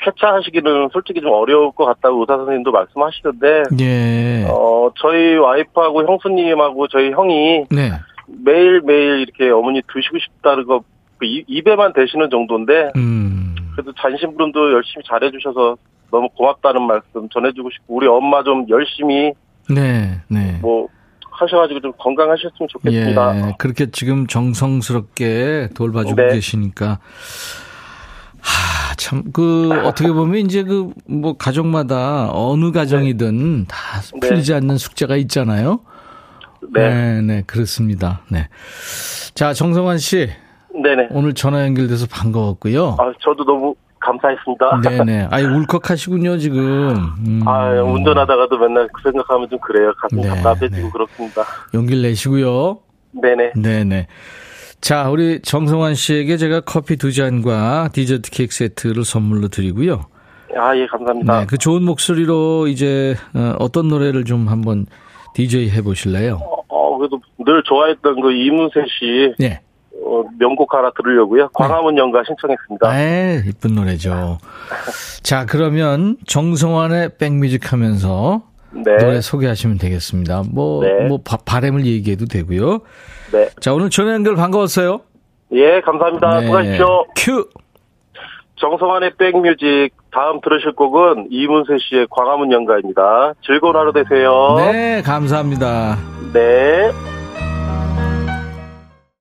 [0.00, 4.46] 쾌차하시기는 솔직히 좀 어려울 것 같다고 의사 선생님도 말씀하시던데, 예.
[4.48, 7.92] 어, 저희 와이프하고 형수님하고 저희 형이 네.
[8.26, 10.82] 매일 매일 이렇게 어머니 드시고 싶다는 거,
[11.20, 13.54] 입에만 대시는 정도인데, 음.
[13.72, 15.76] 그래도 잔심부름도 열심히 잘해주셔서
[16.10, 19.32] 너무 고맙다는 말씀 전해주고 싶고, 우리 엄마 좀 열심히
[19.68, 20.58] 네, 네.
[20.62, 20.88] 뭐,
[21.30, 23.36] 하셔가지고 좀 건강하셨으면 좋겠습니다.
[23.36, 26.34] 예, 그렇게 지금 정성스럽게 돌봐주고 네.
[26.34, 26.98] 계시니까.
[28.40, 34.28] 하, 참, 그, 어떻게 보면 이제 그, 뭐, 가족마다 어느 가정이든 다 네.
[34.28, 35.80] 풀리지 않는 숙제가 있잖아요.
[36.74, 36.88] 네.
[36.88, 38.20] 네, 네, 그렇습니다.
[38.28, 38.48] 네.
[39.34, 40.28] 자, 정성환 씨,
[40.82, 41.08] 네네.
[41.12, 42.96] 오늘 전화 연결돼서 반가웠고요.
[42.98, 44.80] 아, 저도 너무 감사했습니다.
[44.82, 45.28] 네네.
[45.30, 46.58] 아이, 울컥하시군요, 지금.
[47.24, 49.92] 음, 아, 운전하다가도 맨날 그 생각하면 좀 그래요.
[49.96, 50.90] 가슴 네, 답답해지고 네.
[50.92, 51.44] 그렇습니다.
[51.72, 52.80] 용기를 내시고요.
[53.12, 53.52] 네네.
[53.54, 54.06] 네네.
[54.80, 60.06] 자, 우리 정성환 씨에게 제가 커피 두 잔과 디저트 케이크 세트를 선물로 드리고요.
[60.56, 61.40] 아, 예, 감사합니다.
[61.40, 64.86] 네, 그 좋은 목소리로 이제 어, 어떤 노래를 좀 한번
[65.34, 66.36] DJ 해보실래요?
[66.36, 69.60] 어, 어, 그래도 늘 좋아했던 그 이문세 씨 네.
[70.04, 71.50] 어, 명곡 하나 들으려고요.
[71.52, 72.92] 광화문 연가 신청했습니다.
[72.92, 74.38] 네, 이쁜 노래죠.
[75.22, 78.96] 자, 그러면 정성환의 백뮤직 하면서 네.
[78.96, 80.44] 노래 소개하시면 되겠습니다.
[80.50, 81.06] 뭐, 네.
[81.06, 82.80] 뭐, 바, 바램을 얘기해도 되고요.
[83.32, 83.48] 네.
[83.60, 85.00] 자, 오늘 전화 연결 반가웠어요.
[85.52, 86.40] 예, 감사합니다.
[86.40, 86.46] 네.
[86.46, 87.04] 수고하십시오.
[87.16, 87.48] 큐!
[88.56, 93.34] 정성환의 백뮤직 다음 들으실 곡은 이문세 씨의 광화문 연가입니다.
[93.44, 94.56] 즐거운 하루 되세요.
[94.58, 95.96] 네, 감사합니다.
[96.32, 96.90] 네.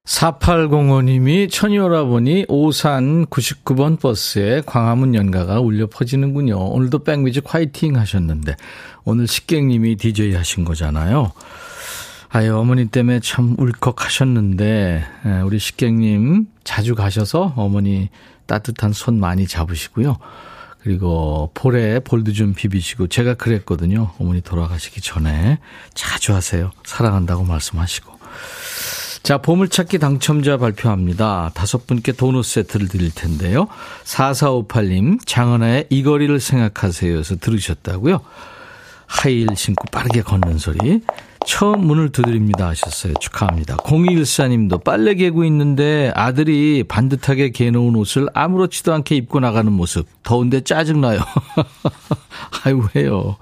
[0.05, 6.57] 4805님이 천이오라보니 오산 99번 버스에 광화문 연가가 울려 퍼지는군요.
[6.57, 8.55] 오늘도 백뮤직 화이팅 하셨는데
[9.05, 11.33] 오늘 식객님이 DJ 하신 거잖아요.
[12.29, 18.09] 아유 어머니 때문에 참 울컥하셨는데 예, 우리 식객님 자주 가셔서 어머니
[18.45, 20.17] 따뜻한 손 많이 잡으시고요.
[20.81, 24.11] 그리고 볼에 볼도 좀 비비시고 제가 그랬거든요.
[24.19, 25.59] 어머니 돌아가시기 전에
[25.93, 26.71] 자주 하세요.
[26.85, 28.17] 사랑한다고 말씀하시고.
[29.23, 31.51] 자, 보물찾기 당첨자 발표합니다.
[31.53, 33.67] 다섯 분께 도넛 세트를 드릴 텐데요.
[34.05, 38.21] 4458님, 장은아의 이 거리를 생각하세요에서 들으셨다고요.
[39.07, 41.01] 하이힐 신고 빠르게 걷는 소리.
[41.47, 43.13] 처음 문을 두드립니다 하셨어요.
[43.21, 43.77] 축하합니다.
[43.77, 50.07] 0214님도 빨래 개고 있는데 아들이 반듯하게 개놓은 옷을 아무렇지도 않게 입고 나가는 모습.
[50.23, 51.21] 더운데 짜증나요.
[52.65, 53.37] 아유, 왜요.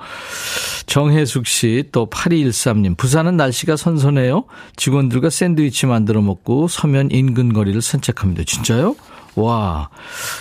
[0.86, 4.46] 정혜숙 씨, 또 8213님, 부산은 날씨가 선선해요.
[4.76, 8.44] 직원들과 샌드위치 만들어 먹고 서면 인근 거리를 산책합니다.
[8.46, 8.96] 진짜요?
[9.34, 9.90] 와.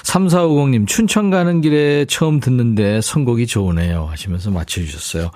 [0.02, 4.06] 3450님, 춘천 가는 길에 처음 듣는데 선곡이 좋으네요.
[4.10, 5.30] 하시면서 맞춰주셨어요.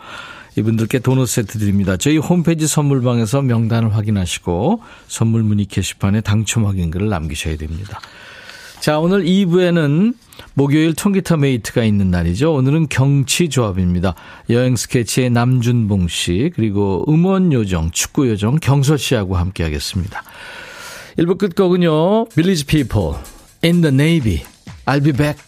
[0.59, 1.97] 이분들께 도넛 세트 드립니다.
[1.97, 8.01] 저희 홈페이지 선물방에서 명단을 확인하시고 선물 문의 게시판에 당첨 확인글을 남기셔야 됩니다.
[8.81, 10.14] 자, 오늘 2부에는
[10.55, 12.55] 목요일 통기타 mate가 있는 날이죠.
[12.55, 14.14] 오늘은 경치 조합입니다.
[14.51, 20.23] 여행 스케치의 남준봉 씨, 그리고 음원 요정, 축구 요정 경서 씨하고 함께 하겠습니다.
[21.18, 23.16] 1부 끝곡은요, Village People,
[23.64, 24.42] In the Navy,
[24.87, 25.48] I'll be back.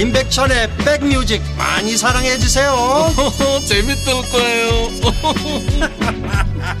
[0.00, 2.72] 임백천의 백뮤직 많이 사랑해 주세요
[3.68, 4.70] 재밌을 거예요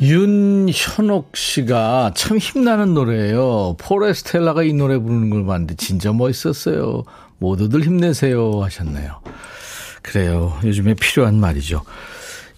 [0.00, 3.76] 윤현옥 씨가 참 힘나는 노래예요.
[3.80, 7.02] 포레스텔라가 이 노래 부르는 걸 봤는데 진짜 멋있었어요.
[7.38, 9.20] 모두들 힘내세요 하셨네요.
[10.02, 10.56] 그래요.
[10.62, 11.82] 요즘에 필요한 말이죠.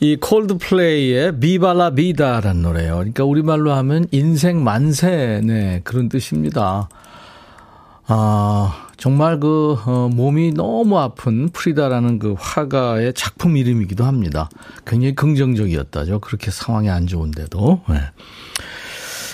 [0.02, 2.94] 이 콜드플레이의 비발라 비다라는 노래요.
[2.96, 6.88] 그러니까 우리말로 하면 인생 만세, 네, 그런 뜻입니다.
[8.06, 14.48] 아, 정말 그, 어, 몸이 너무 아픈 프리다라는 그 화가의 작품 이름이기도 합니다.
[14.86, 16.20] 굉장히 긍정적이었다죠.
[16.20, 17.82] 그렇게 상황이 안 좋은데도.
[17.90, 18.00] 네.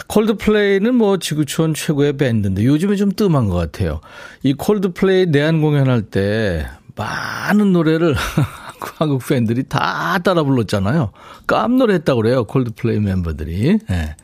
[0.08, 4.00] 콜드플레이는 뭐 지구촌 최고의 밴드인데 요즘에 좀 뜸한 것 같아요.
[4.42, 8.14] 이 콜드플레이 내한 공연할 때 많은 노래를
[8.80, 11.10] 한국 팬들이 다 따라 불렀잖아요.
[11.46, 12.44] 깜놀했다고 그래요.
[12.44, 13.78] 콜드플레이 멤버들이.
[13.88, 14.16] 네.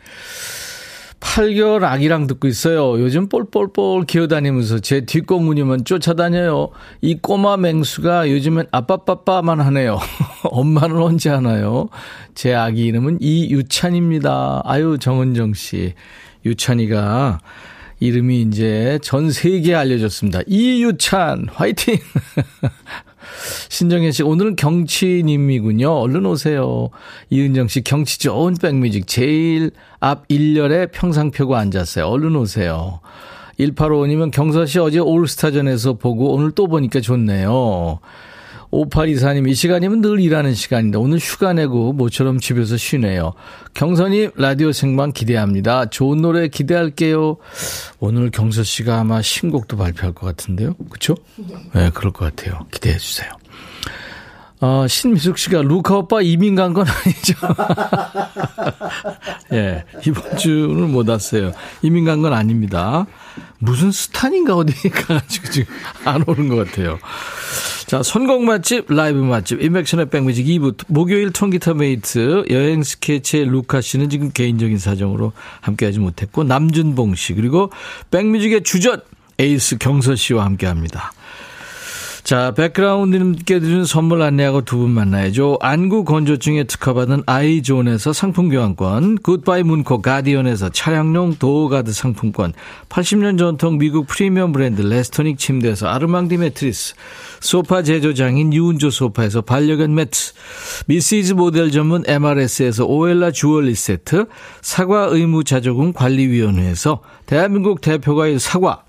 [1.20, 3.00] 8개월 아기랑 듣고 있어요.
[3.00, 6.70] 요즘 볼볼볼 기어다니면서 제 뒷공무니만 쫓아다녀요.
[7.00, 9.98] 이 꼬마 맹수가 요즘엔 아빠빠빠만 하네요.
[10.44, 11.88] 엄마는 언제 하나요?
[12.34, 14.62] 제 아기 이름은 이유찬입니다.
[14.64, 15.94] 아유, 정은정 씨.
[16.44, 17.38] 유찬이가
[18.00, 20.40] 이름이 이제 전 세계에 알려졌습니다.
[20.48, 21.98] 이유찬, 화이팅!
[23.68, 25.90] 신정현 씨, 오늘은 경치님이군요.
[25.90, 26.90] 얼른 오세요.
[27.30, 29.06] 이은정 씨, 경치 좋은 백뮤직.
[29.06, 32.06] 제일 앞 1열에 평상 펴고 앉았어요.
[32.06, 33.00] 얼른 오세요.
[33.58, 38.00] 1855님은 경서 씨 어제 올스타전에서 보고 오늘 또 보니까 좋네요.
[38.72, 43.34] 5824님, 이 시간이면 늘 일하는 시간인데 오늘 휴가 내고 모처럼 집에서 쉬네요.
[43.74, 45.86] 경선님, 라디오 생방 기대합니다.
[45.90, 47.36] 좋은 노래 기대할게요.
[48.00, 50.74] 오늘 경서 씨가 아마 신곡도 발표할 것 같은데요.
[50.90, 51.14] 그쵸?
[51.74, 52.66] 네, 그럴 것 같아요.
[52.70, 53.30] 기대해 주세요.
[54.60, 57.34] 어, 신미숙 씨가 루카 오빠 이민 간 건 아니죠.
[59.52, 61.52] 예, 이번 주는 못 왔어요.
[61.82, 63.06] 이민 간 건 아닙니다.
[63.62, 66.98] 무슨 스탄인가 어디 가가지고 지금 안 오는 것 같아요.
[67.86, 74.08] 자, 선곡 맛집, 라이브 맛집, 인백션의 백뮤직 2부, 목요일 통기타 메이트, 여행 스케치의 루카 씨는
[74.10, 77.70] 지금 개인적인 사정으로 함께 하지 못했고, 남준봉 씨, 그리고
[78.10, 79.00] 백뮤직의 주전,
[79.38, 81.12] 에이스 경서 씨와 함께 합니다.
[82.24, 85.58] 자, 백그라운드님께 드리는 선물 안내하고 두 분 만나야죠.
[85.60, 92.52] 안구 건조증에 특허받은 아이존에서 상품 교환권, 굿바이 문코 가디언에서 차량용 도어가드 상품권,
[92.88, 96.94] 80년 전통 미국 프리미엄 브랜드 레스토닉 침대에서 아르망디 매트리스,
[97.40, 100.32] 소파 제조장인 유운조 소파에서 반려견 매트,
[100.86, 104.26] 미시즈 모델 전문 MRS에서 오엘라 주얼리 세트,
[104.60, 108.84] 사과 의무 자조금 관리위원회에서 대한민국 대표과일 사과,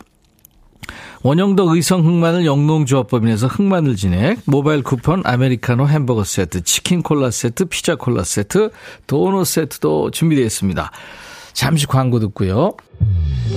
[1.24, 7.96] 원형덕 의성 흑마늘 영농조합법인에서 흑마늘 진액, 모바일 쿠폰, 아메리카노 햄버거 세트, 치킨 콜라 세트, 피자
[7.96, 8.72] 콜라 세트,
[9.08, 10.92] 도넛 세트도 준비되어 있습니다.
[11.54, 12.74] 잠시 광고 듣고요.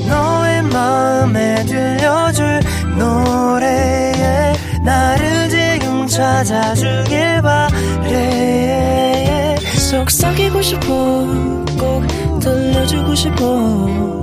[0.09, 2.61] 너의 마음에 들려줄
[2.97, 8.47] 노래에 나를 지금 찾아주길 바래
[9.91, 10.87] 속삭이고 싶어
[11.79, 14.23] 꼭 들려주고 싶어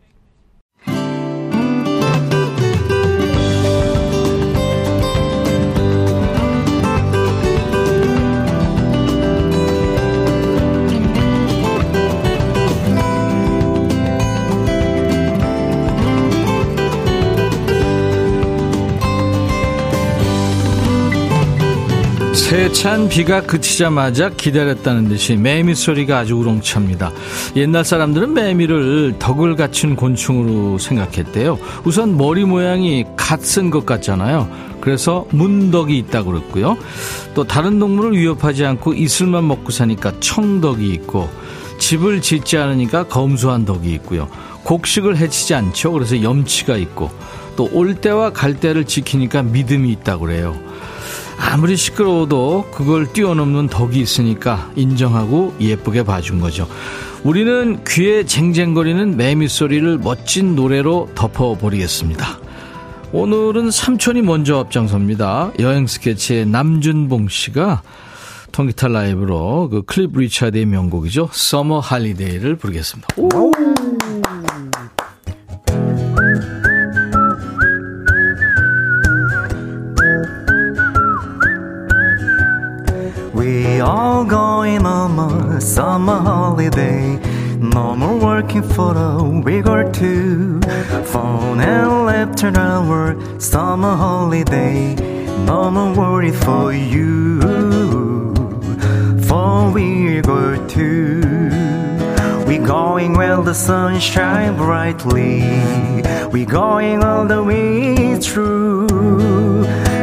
[22.51, 27.09] 세찬 비가 그치자마자 기다렸다는 듯이 매미 소리가 아주 우렁찹니다.
[27.55, 31.57] 옛날 사람들은 매미를 덕을 갖춘 곤충으로 생각했대요.
[31.85, 34.49] 우선 머리 모양이 갓 쓴 것 같잖아요.
[34.81, 36.77] 그래서 문덕이 있다고 그랬고요.
[37.35, 41.29] 또 다른 동물을 위협하지 않고 이슬만 먹고 사니까 청덕이 있고
[41.79, 44.27] 집을 짓지 않으니까 검소한 덕이 있고요.
[44.65, 45.93] 곡식을 해치지 않죠.
[45.93, 47.11] 그래서 염치가 있고
[47.55, 50.59] 또 올 때와 갈 때를 지키니까 믿음이 있다고 그래요.
[51.41, 56.67] 아무리 시끄러워도 그걸 뛰어넘는 덕이 있으니까 인정하고 예쁘게 봐준 거죠.
[57.23, 62.39] 우리는 귀에 쟁쟁거리는 매미 소리를 멋진 노래로 덮어버리겠습니다.
[63.11, 65.51] 오늘은 삼촌이 먼저 앞장섭니다.
[65.59, 67.81] 여행 스케치의 남준봉 씨가
[68.51, 71.29] 통기타 라이브로 그 클리프 리차드의 명곡이죠.
[71.31, 73.07] Summer Holiday를 부르겠습니다.
[73.17, 73.51] 오!
[88.81, 90.59] For a week or two.
[91.11, 93.05] Phone and laptop our
[93.39, 94.95] summer holiday.
[95.49, 97.13] No more worry for you.
[99.27, 99.87] for we
[100.21, 100.43] go
[100.75, 100.85] to.
[102.47, 105.35] We going where the sun shine brightly.
[106.35, 108.87] We going all the way through.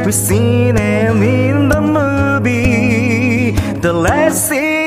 [0.06, 3.52] We seen them in the movie.
[3.86, 4.77] The last scene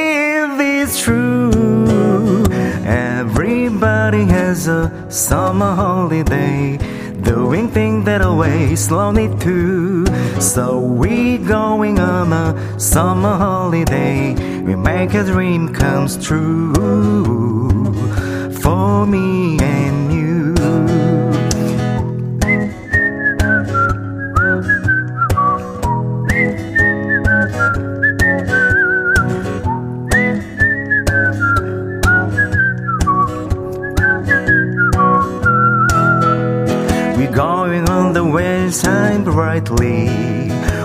[4.52, 6.78] Has a summer holiday.
[7.22, 10.06] Doing things that away slowly too.
[10.42, 14.34] So we going on a summer holiday.
[14.62, 16.74] We make a dream comes true.
[18.62, 20.01] For me and
[38.32, 40.08] the shine brightly.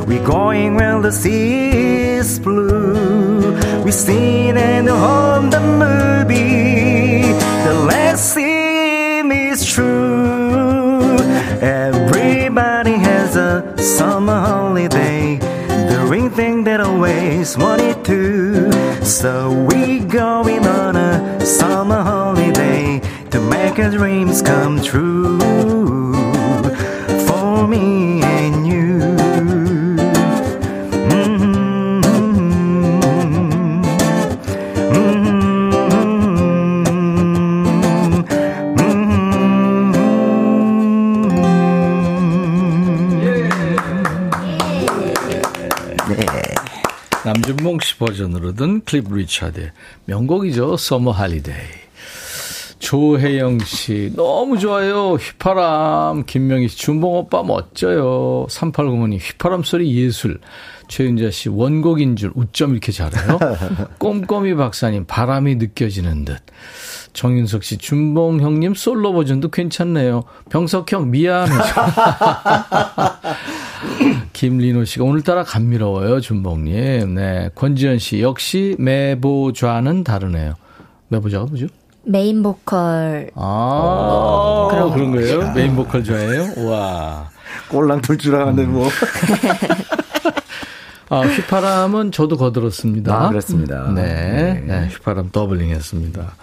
[0.07, 1.71] We're going where the sea
[2.19, 3.55] is blue.
[3.85, 7.23] We seen and home the movie.
[7.65, 11.17] The last scene is true.
[11.61, 15.39] Everybody has a summer holiday.
[15.89, 19.05] Doing things that always wanted to.
[19.05, 25.86] So we going on a summer holiday to make our dreams come true
[48.07, 49.73] 버전으로 든 클립 리차드의
[50.07, 50.77] 명곡이죠.
[50.77, 51.55] Summer Holiday.
[52.79, 55.14] 조혜영 씨, 너무 좋아요.
[55.14, 56.25] 휘파람.
[56.25, 58.47] 김명희 씨, 준봉 오빠 멋져요.
[58.49, 60.38] 3805님, 휘파람 소리 예술.
[60.88, 63.38] 최윤자 씨, 원곡인 줄 우쩜 이렇게 잘해요.
[63.99, 66.38] 꼼꼼히 박사님, 바람이 느껴지는 듯.
[67.12, 70.25] 정윤석 씨, 준봉 형님 솔로 버전도 괜찮네요.
[70.51, 71.59] 병석 형, 미안해요.
[74.37, 77.14] 김리노 씨가 오늘따라 감미로워요, 준봉님.
[77.14, 77.49] 네.
[77.55, 80.57] 권지현 씨, 역시 메보좌는 다르네요.
[81.09, 81.68] 메보좌가 뭐죠?
[82.05, 85.53] 메인 보컬 아, 그런, 그런 거예요?
[85.55, 86.68] 메인 보컬 좋아해요?
[86.68, 87.31] 와.
[87.70, 88.90] 꼴랑 둘줄 아는데 뭐.
[91.09, 93.14] 아, 휘파람은 저도 거들었습니다.
[93.14, 93.92] 아, 그렇습니다.
[93.95, 94.62] 네.
[94.66, 96.35] 네, 휘파람 doubling 했습니다.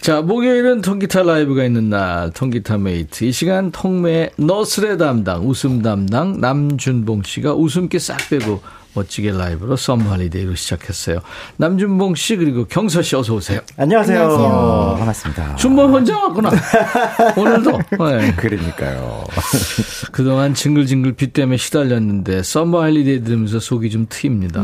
[0.00, 3.24] 자, 목요일은 통기타 라이브가 있는 날, 통기타 메이트.
[3.24, 8.62] 이 시간 통매 너스레 담당, 웃음 담당 남준봉 씨가 웃음기 싹 빼고
[8.94, 11.20] 멋지게 라이브로 Summer Holiday로 시작했어요.
[11.56, 13.60] 남준봉 씨 그리고 경서 씨 어서 오세요.
[13.76, 14.20] 안녕하세요.
[14.22, 14.94] 안녕하세요.
[14.98, 15.56] 반갑습니다.
[15.56, 16.50] 준봉 혼자 왔구나.
[17.36, 17.70] 오늘도.
[17.90, 18.34] 네.
[18.36, 19.24] 그러니까요.
[20.12, 24.62] 그동안 징글징글 비 때문에 시달렸는데 Summer Holiday 들으면서 속이 좀 트입니다.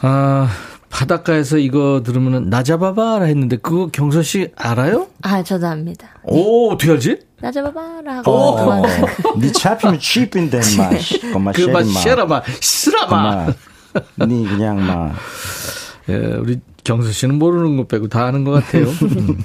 [0.00, 0.48] 아
[0.96, 5.08] 바닷가에서 이거 들으면 나 잡아봐라 했는데 그거 경서 씨 알아요?
[5.20, 6.08] 아 저도 압니다.
[6.22, 7.18] 오 어떻게 알지?
[7.38, 8.88] 나 잡아봐라 하고 도망가.
[9.36, 10.88] 니 잡히면 죽인데이 마.
[11.34, 13.46] 그마 그마 쉐라마 쓰라마.
[14.26, 15.14] 니 그냥 막
[16.08, 18.86] 예, 우리 경서 씨는 모르는 것 빼고 다 아는 것 같아요.
[19.02, 19.38] 음.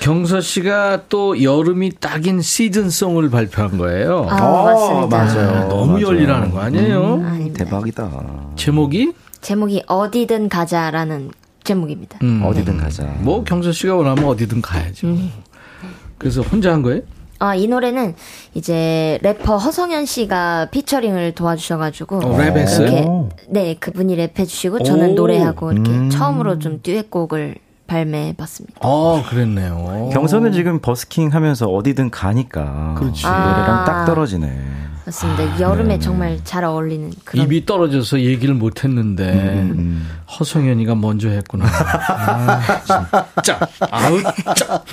[0.00, 4.26] 경서 씨가 또 여름이 딱인 시즌송을 발표한 거예요.
[4.28, 5.16] 아, 맞습니다.
[5.16, 5.68] 맞아요.
[5.68, 6.06] 너무 맞아요.
[6.08, 7.14] 열일하는 거 아니에요?
[7.14, 7.52] 음.
[7.54, 8.10] 대박이다.
[8.56, 11.30] 제목이 제목이 어디든 가자라는
[11.64, 12.18] 제목입니다.
[12.22, 12.42] 음.
[12.44, 13.04] 어디든 가자.
[13.20, 15.06] 뭐 경서 씨가 원하면 어디든 가야죠.
[15.06, 15.30] 음.
[16.18, 17.02] 그래서 혼자 한 거예요?
[17.38, 18.14] 아, 이 노래는
[18.52, 22.18] 이제 래퍼 허성현 씨가 피처링을 도와주셔가지고.
[22.18, 22.82] 어, 랩했어요?
[22.82, 23.06] 이렇게,
[23.48, 25.14] 네, 그분이 랩해주시고 저는 오.
[25.14, 27.56] 노래하고 이렇게 처음으로 좀 듀엣곡을
[27.90, 28.78] 발매해봤습니다.
[28.82, 30.10] 아, 그랬네요.
[30.12, 32.94] 경서는 지금 버스킹 하면서 어디든 가니까.
[32.96, 33.26] 그렇지.
[33.26, 33.84] 노래랑 아.
[33.84, 34.60] 딱 떨어지네.
[35.06, 35.60] 맞습니다.
[35.60, 37.44] 여름에 정말 잘 어울리는 그런.
[37.44, 41.64] 입이 떨어져서 얘기를 못 했는데 음, 허성현이가 먼저 했구나.
[41.66, 42.60] 아,
[43.42, 43.58] 진짜.
[43.90, 44.22] 아우,
[44.54, 44.84] 짜.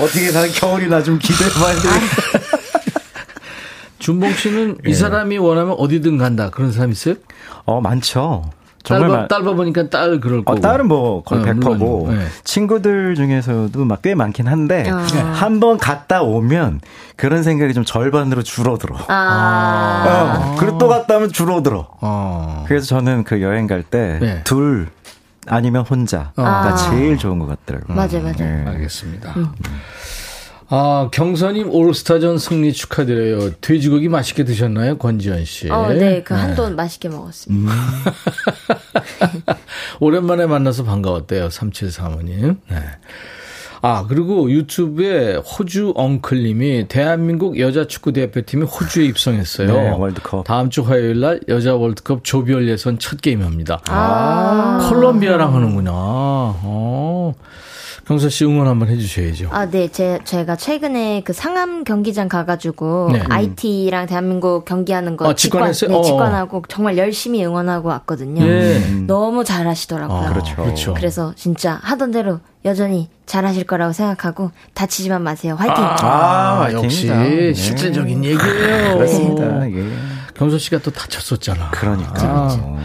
[0.00, 1.88] 어떻게 난 겨울이나 좀 기대해봐야 돼.
[4.00, 4.90] 준봉 씨는 예.
[4.90, 6.50] 이 사람이 원하면 어디든 간다.
[6.50, 7.14] 그런 사람 있어요?
[7.66, 8.50] 어, 많죠.
[8.82, 10.58] 정말 딸, 많- 딸 봐보니까 딸 그럴 거고.
[10.58, 12.12] 어, 딸은 뭐 거의 어, 100%고 물론이고.
[12.12, 12.26] 네.
[12.44, 14.96] 친구들 중에서도 막 꽤 많긴 한데 아.
[15.34, 16.80] 한번 갔다 오면
[17.16, 18.96] 그런 생각이 좀 절반으로 줄어들어.
[19.08, 20.52] 아.
[20.52, 21.88] 어, 그리고 또 갔다 오면 줄어들어.
[22.00, 22.64] 어.
[22.66, 24.40] 그래서 저는 그 여행 갈때 네.
[24.44, 24.88] 둘
[25.46, 26.74] 아니면 혼자가 아.
[26.76, 27.94] 제일 좋은 것 같더라고요.
[27.96, 28.36] 맞아요, 맞아요.
[28.38, 28.64] 네.
[28.66, 29.34] 알겠습니다.
[30.72, 33.54] 아, 경선님 올스타전 승리 축하드려요.
[33.60, 34.98] 돼지고기 맛있게 드셨나요?
[34.98, 35.68] 권지현 씨.
[35.68, 37.74] 어, 네, 그 한돈 맛있게 먹었습니다.
[39.98, 41.48] 오랜만에 만나서 반가웠대요.
[41.48, 42.56] 3735님.
[42.70, 42.76] 네.
[43.82, 49.72] 아, 그리고 유튜브에 호주 엉클님이 대한민국 여자 축구 대표팀이 호주에 입성했어요.
[49.72, 50.44] 네, 월드컵.
[50.44, 53.80] 다음 주 화요일 날 여자 월드컵 조별 예선 첫 게임 합니다.
[53.88, 54.86] 아.
[54.88, 55.90] 콜롬비아랑 하는구나.
[55.94, 57.09] 어.
[58.10, 59.50] 경서 씨 응원 한번 해주셔야죠.
[59.52, 59.86] 아, 네.
[59.86, 63.22] 제, 제가 최근에 그 상암 경기장 가가지고 네.
[63.28, 65.90] IT랑 대한민국 경기하는 거 어, 직관했어요?
[65.90, 66.02] 네, 어.
[66.02, 68.42] 직관하고 정말 열심히 응원하고 왔거든요.
[68.44, 68.80] 예.
[69.06, 70.18] 너무 잘하시더라고요.
[70.18, 70.56] 아, 그렇죠.
[70.56, 70.94] 그렇죠.
[70.94, 75.54] 그래서 진짜 하던 대로 여전히 잘하실 거라고 생각하고 다치지만 마세요.
[75.56, 75.76] 화이팅!
[75.84, 76.82] 아, 화이팅이다.
[76.82, 77.54] 역시 네.
[77.54, 78.96] 실질적인 얘기예요.
[78.96, 79.70] 그렇습니다.
[79.70, 79.88] 예.
[80.34, 81.70] 경서 씨가 또 다쳤었잖아.
[81.70, 82.12] 그러니까.
[82.24, 82.76] 아,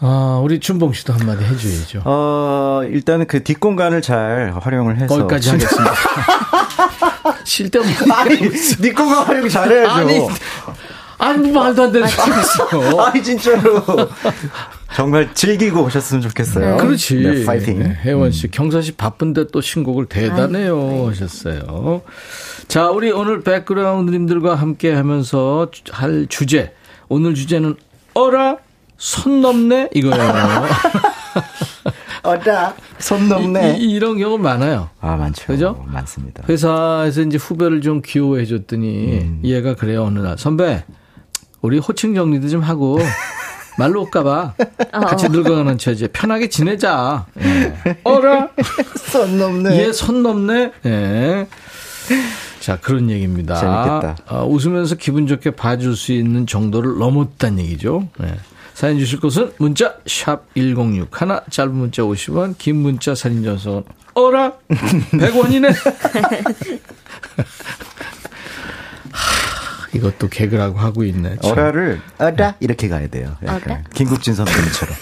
[0.00, 2.02] 아, 우리 준봉 씨도 한마디 해줘야죠.
[2.04, 5.14] 어, 일단은 그 뒷공간을 잘 활용을 해서.
[5.14, 5.94] 거기까지 하겠습니다.
[7.44, 8.38] 쓸데없는 아니,
[8.80, 9.90] 뒷공간 활용 잘해야죠.
[9.92, 10.28] 아니,
[11.18, 13.04] 아니, 뭐 말도 안 되는 소리 있어.
[13.04, 13.84] 아니, 진짜로.
[14.94, 16.78] 정말 즐기고 오셨으면 좋겠어요.
[16.78, 17.16] 그렇지.
[17.16, 17.80] 네, 파이팅.
[17.80, 22.02] 네, 혜원 씨, 경서 씨 바쁜데 또 신곡을 대단해요 하셨어요.
[22.68, 26.72] 자, 우리 오늘 백그라운드님들과 함께 하면서 할 주제.
[27.08, 27.76] 오늘 주제는
[28.14, 28.56] 어라?
[29.00, 29.88] 손 넘네?
[29.94, 30.20] 이거예요.
[32.22, 33.78] 어라, 손 넘네.
[33.78, 34.90] 이, 런 경우 많아요.
[35.00, 35.46] 아, 많죠.
[35.46, 35.82] 그죠?
[35.88, 36.44] 많습니다.
[36.46, 40.84] 회사에서 이제 후배를 좀 귀여워해 줬더니 얘가 그래요 어느 날 선배
[41.62, 42.98] 우리 호칭 정리도 좀 하고
[43.78, 44.54] 말로 올까봐
[44.92, 47.24] 같이 늙어가는 처지 편하게 지내자.
[47.40, 47.96] 예.
[48.04, 48.50] 어라
[48.96, 49.78] 손 넘네.
[49.78, 50.72] 얘손 넘네.
[50.84, 51.46] 예.
[52.60, 53.54] 자 그런 얘기입니다.
[53.54, 54.16] 재밌겠다.
[54.28, 58.06] 어, 웃으면서 기분 좋게 봐줄 수 있는 정도를 넘었다는 얘기죠.
[58.22, 58.34] 예.
[58.80, 61.10] 사연 주실 곳은 문자 샵 1061,
[61.50, 65.74] 짧은 문자 50원, 긴 문자 사진 전송은 어라 100원이네.
[69.92, 71.36] 이것도 개그라고 하고 있네.
[71.42, 71.50] 참.
[71.52, 72.54] 어라를, 어라?
[72.60, 73.36] 이렇게 가야 돼요.
[73.42, 73.62] 약간.
[73.70, 73.82] 어라?
[73.92, 74.94] 김국진 선배님처럼.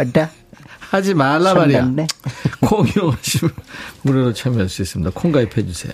[0.00, 0.30] 어라?
[0.88, 1.92] 하지 말라 손 말이야.
[2.62, 3.52] 콩 이용하시면
[4.00, 5.10] 무료로 참여할 수 있습니다.
[5.14, 5.92] 콩 가입해 주세요.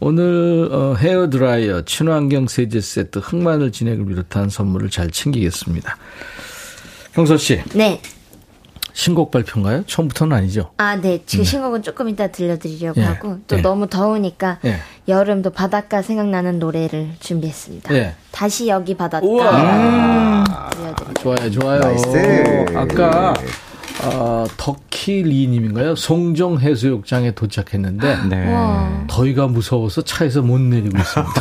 [0.00, 5.96] 오늘 어, 헤어 드라이어, 친환경 세제 세트, 흑마늘 진액을 비롯한 선물을 잘 챙기겠습니다.
[7.18, 8.00] 경서 씨, 네.
[8.92, 9.82] 신곡 발표인가요?
[9.86, 10.70] 처음부터는 아니죠?
[10.76, 11.20] 아, 네.
[11.26, 13.04] 지금 신곡은 조금 이따 들려드리려고 예.
[13.06, 13.60] 하고 또 예.
[13.60, 14.76] 너무 더우니까 예.
[15.08, 17.92] 여름도 바닷가 생각나는 노래를 준비했습니다.
[17.96, 18.14] 예.
[18.30, 20.44] 다시 여기 바닷가 우와.
[20.70, 21.14] 들려드릴게요.
[21.20, 21.80] 좋아요, 좋아요.
[21.80, 22.66] nice.
[22.76, 23.34] 아까
[24.04, 25.96] 어, 덕키리님인가요?
[25.96, 28.52] 송정 해수욕장에 도착했는데 네.
[28.54, 31.32] 와, 더위가 무서워서 차에서 못 내리고 있습니다.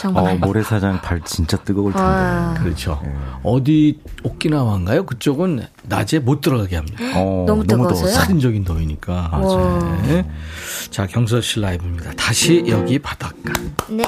[0.00, 0.34] 정말.
[0.34, 2.06] 어, 모래사장 발 진짜 뜨거울 텐데.
[2.06, 3.00] 와, 그렇죠.
[3.42, 5.06] 어디 오키나와인가요?
[5.06, 7.04] 그쪽은 낮에 못 들어가게 합니다.
[7.14, 8.10] 어, 너무 뜨거워서요?
[8.10, 9.30] 살인적인 더위니까.
[9.32, 10.00] 와.
[10.02, 10.26] 네.
[10.90, 12.12] 자, 경서 씨 라이브입니다.
[12.16, 13.52] 다시 여기 바닷가.
[13.88, 14.04] 네.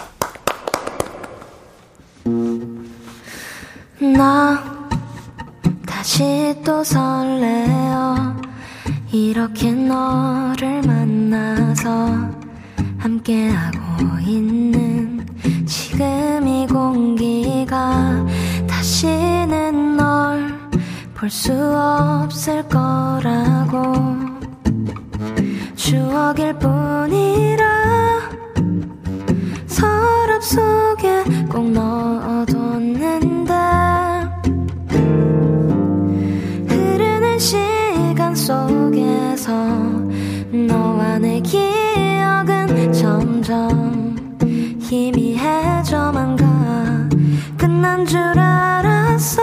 [4.00, 4.67] 나
[6.64, 8.36] 또 설레어
[9.12, 12.30] 이렇게 너를 만나서
[12.98, 15.26] 함께하고 있는
[15.66, 18.24] 지금 이 공기가
[18.66, 20.58] 다시는 널
[21.14, 23.92] 볼 수 없을 거라고
[25.74, 27.66] 추억일 뿐이라
[29.66, 33.37] 서랍 속에 꼭 넣어뒀는데 흐르는
[38.48, 39.52] 속에서
[40.50, 44.16] 너와 내 기억은 점점
[44.80, 46.46] 희미해져만 가.
[47.58, 49.42] 끝난 줄 알았어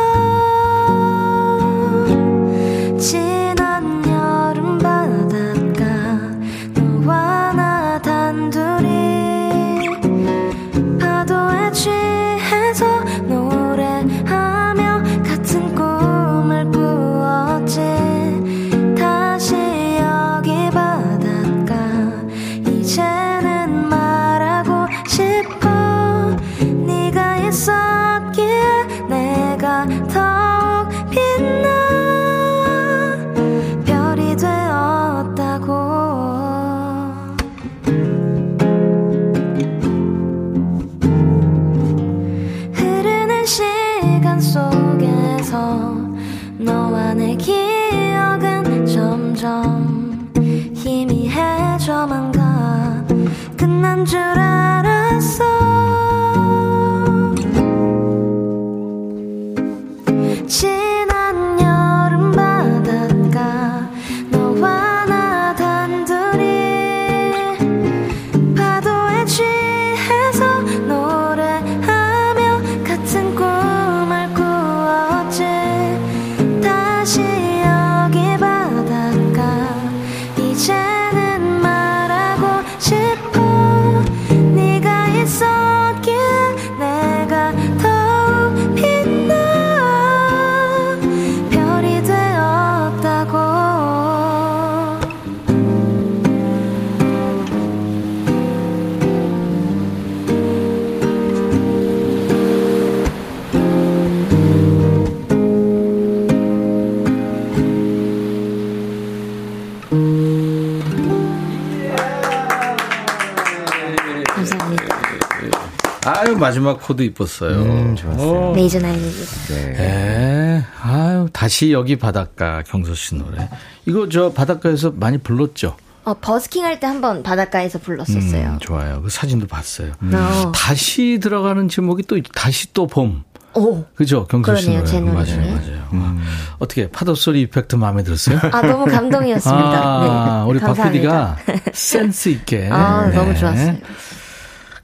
[116.45, 117.61] 마지막 코드 이뻤어요.
[117.63, 118.51] 음, 좋았어요.
[118.53, 119.53] major ninth.
[119.53, 119.73] 네.
[119.73, 120.63] 네.
[120.83, 123.49] 아유, 다시 여기 바닷가 경서 씨 노래.
[123.87, 125.75] 이거 저 바닷가에서 많이 불렀죠?
[126.03, 128.47] 어, 버스킹 할 때 한번 바닷가에서 불렀었어요.
[128.47, 129.01] 음, 좋아요.
[129.01, 129.93] 그 사진도 봤어요.
[130.13, 130.51] 어.
[130.53, 133.23] 다시 들어가는 제목이 또 다시 또 봄.
[133.55, 133.83] 오.
[133.95, 134.27] 그죠?
[134.27, 134.91] 경서 씨 그러네요, 노래.
[134.91, 135.51] 제 노래 맞아요.
[135.55, 135.87] 맞아요.
[135.93, 136.17] 아,
[136.59, 138.37] 어떻게 파도 소리 effect 마음에 들었어요?
[138.51, 139.81] 아, 너무 감동이었습니다.
[139.81, 140.49] 아, 네.
[140.51, 141.37] 우리 박 감사합니다.
[141.37, 142.67] PD가 센스 있게.
[142.71, 143.15] 아, 네.
[143.15, 143.77] 너무 좋았어요.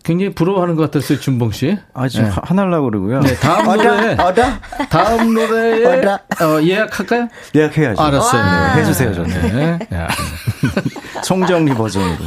[0.03, 1.77] 굉장히 부러워하는 것 같았어요, 준봉 씨.
[1.93, 2.29] 아주 네.
[2.43, 3.19] 화날라고 그러고요.
[3.21, 4.13] 네, 다음 노래.
[4.13, 4.59] 어다?
[4.89, 6.15] 다음 노래에 어라.
[6.41, 7.27] 어, 예약할까요?
[7.55, 8.01] 예약해야죠.
[8.01, 8.41] 알았어요.
[8.41, 8.73] 와.
[8.75, 8.81] 네.
[8.81, 9.41] 해주세요, 저는.
[9.55, 9.79] 네.
[9.95, 10.07] 야.
[11.23, 12.17] 송정리 버전으로.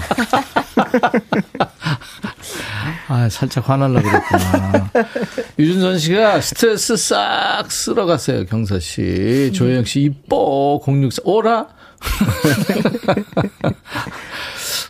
[3.08, 4.90] 아, 살짝 화날라 그랬구나.
[5.58, 9.50] 유준선 씨가 스트레스 싹 쓸어갔어요, 경서 씨.
[9.52, 11.66] 조영 씨, 이뻐, 064, 오라?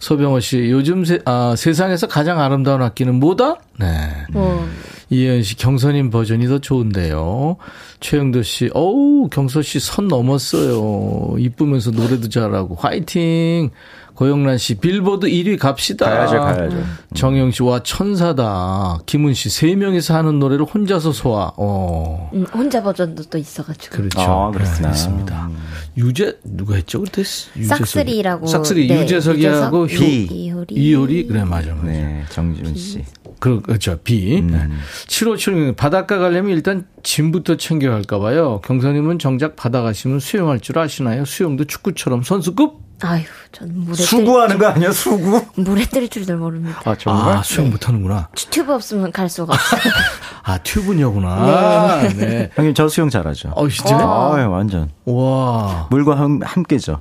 [0.01, 3.57] 소병호 씨, 요즘 세, 아, 세상에서 가장 아름다운 악기는 뭐다?
[3.79, 4.11] 네.
[4.33, 4.67] 뭐,
[5.11, 7.57] 이혜연 씨, 경선님 버전이 더 좋은데요.
[8.01, 11.37] 최영도 씨, 어우, 경서 씨 선 넘었어요.
[11.39, 13.71] 이쁘면서 노래도 잘하고, 화이팅!
[14.15, 16.09] 고영란 씨, 빌보드 1위 갑시다.
[16.09, 16.77] 가야죠, 가야죠.
[17.15, 18.99] 정영 씨, 와, 천사다.
[19.07, 21.51] 김은 씨, 세 명이서 하는 노래를 혼자서 소화.
[21.57, 22.31] 어.
[22.33, 23.97] 음, 혼자 버전도 또 있어가지고.
[23.97, 24.21] 그렇죠.
[24.21, 24.93] 아, 그렇구나.
[24.93, 25.55] 네.
[25.97, 27.01] 유재, 누가 했죠?
[27.03, 27.23] 그때?
[27.25, 28.47] 싹쓸이라고.
[28.47, 30.75] 싹쓸이, 네, 유재석이하고 유재석, 효- 이효리.
[30.75, 31.27] 이효리?
[31.27, 31.83] 그래, 맞아, 맞아.
[31.87, 33.05] 네, 정준 씨.
[33.39, 33.99] 그, 그렇죠.
[34.03, 34.39] 비.
[34.39, 34.81] 음.
[35.07, 38.61] 7576님, 바닷가 가려면 일단 짐부터 챙겨갈까 봐요.
[38.65, 41.25] 경사님은 정작 바다 가시면 수영할 줄 아시나요?
[41.25, 42.85] 수영도 축구처럼 선수급?
[43.03, 45.45] 아유, 전 물에 수구하는 거 아니야, 수구?
[45.55, 46.81] 뜰, 물에 뜰 줄도 모릅니다.
[46.85, 47.37] 아, 정말?
[47.37, 48.29] 아, 수영 못하는구나.
[48.51, 49.81] 튜브 없으면 갈 수가 없어요.
[50.45, 52.09] 아, 튜브녀구나.
[52.17, 52.51] 네.
[52.55, 53.51] 형님, 저 수영 잘하죠.
[53.57, 53.97] 어, 진짜?
[53.99, 54.91] 아, 완전.
[55.05, 55.87] 와.
[55.91, 57.01] 물과 함, 함께죠.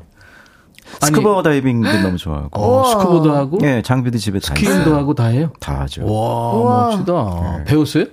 [1.02, 2.50] 스쿠버 다이빙도 너무 좋아하고.
[2.62, 4.96] 어, 스쿠버도 하고, 예, 장비도 집에 다 스킨도 있어요.
[4.96, 5.52] 하고 다 해요?
[5.60, 6.06] 다 하죠.
[6.06, 6.88] 와, 우와.
[6.98, 7.64] 멋지다.
[7.66, 8.06] 배웠어요?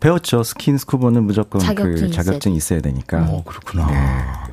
[0.00, 0.42] 배웠죠.
[0.42, 3.26] 스킨 스쿠버는 무조건 자격증이 그 있어야 자격증이 있어야 되니까.
[3.28, 4.50] 어, 그렇구나.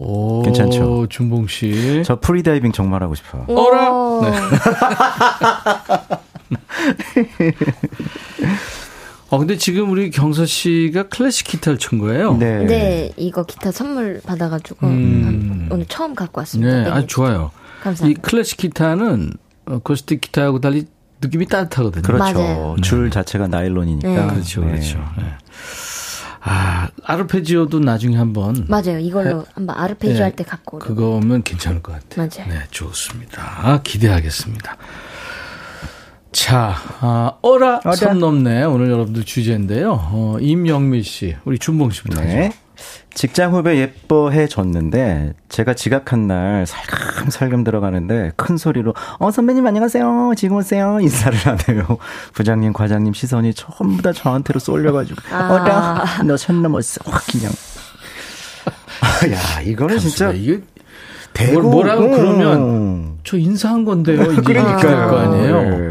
[0.00, 1.06] 오, 괜찮죠?
[1.08, 2.02] 준봉 씨.
[2.04, 3.44] 저 프리다이빙 정말 하고 싶어요.
[3.48, 3.90] 어라?
[3.92, 4.22] 오.
[4.24, 4.32] 네.
[9.30, 12.36] 어, 근데 지금 우리 경서 씨가 클래식 기타를 친 거예요?
[12.36, 12.64] 네.
[12.64, 15.22] 네, 이거 기타 선물 받아가지고 음.
[15.24, 16.72] 한- 오늘 처음 갖고 왔습니다.
[16.72, 17.50] 네, 네, 아주 좋아요.
[17.52, 18.20] 이 감사합니다.
[18.22, 19.32] 클래식 기타는
[19.66, 20.86] 어쿠스틱 기타하고 달리
[21.20, 22.02] 느낌이 따뜻하거든요.
[22.02, 22.22] 그렇죠.
[22.38, 22.76] 맞아요.
[22.82, 24.08] 줄 자체가 나일론이니까.
[24.08, 24.26] 네.
[24.34, 24.68] 그렇죠, 네.
[24.72, 24.98] 그렇죠.
[25.18, 25.24] 네.
[26.40, 28.98] 아, 아르페지오도 나중에 한번 맞아요.
[29.00, 30.78] 이걸로 한번 아르페지오 네, 할때 갖고.
[30.78, 32.28] 그거면 괜찮을 것 같아요.
[32.34, 32.48] 맞아요.
[32.50, 33.80] 네, 좋습니다.
[33.82, 34.76] 기대하겠습니다.
[36.32, 37.96] 자, 아, 어라, 어라.
[37.96, 38.64] 선 넘네.
[38.64, 39.92] 오늘 여러분들 주제인데요.
[40.12, 42.44] 어, 임영미 씨, 우리 준봉 씨부터 네.
[42.46, 42.56] 하죠.
[43.14, 50.58] 직장 후배 예뻐해 줬는데 제가 지각한 날 살금살금 들어가는데 큰 소리로 어 선배님 안녕하세요 지금
[50.58, 51.98] 오세요 인사를 하네요
[52.34, 55.48] 부장님 과장님 시선이 전부 다 저한테로 쏠려가지고 아.
[55.52, 57.50] 어라 너 선 넘었어 확 그냥
[59.02, 60.60] 아, 야 이거는 진짜 이게
[61.34, 62.10] 대고 뭐라고 음.
[62.12, 64.42] 그러면 저 인사한 건데요.
[64.42, 65.62] 될거 아니에요.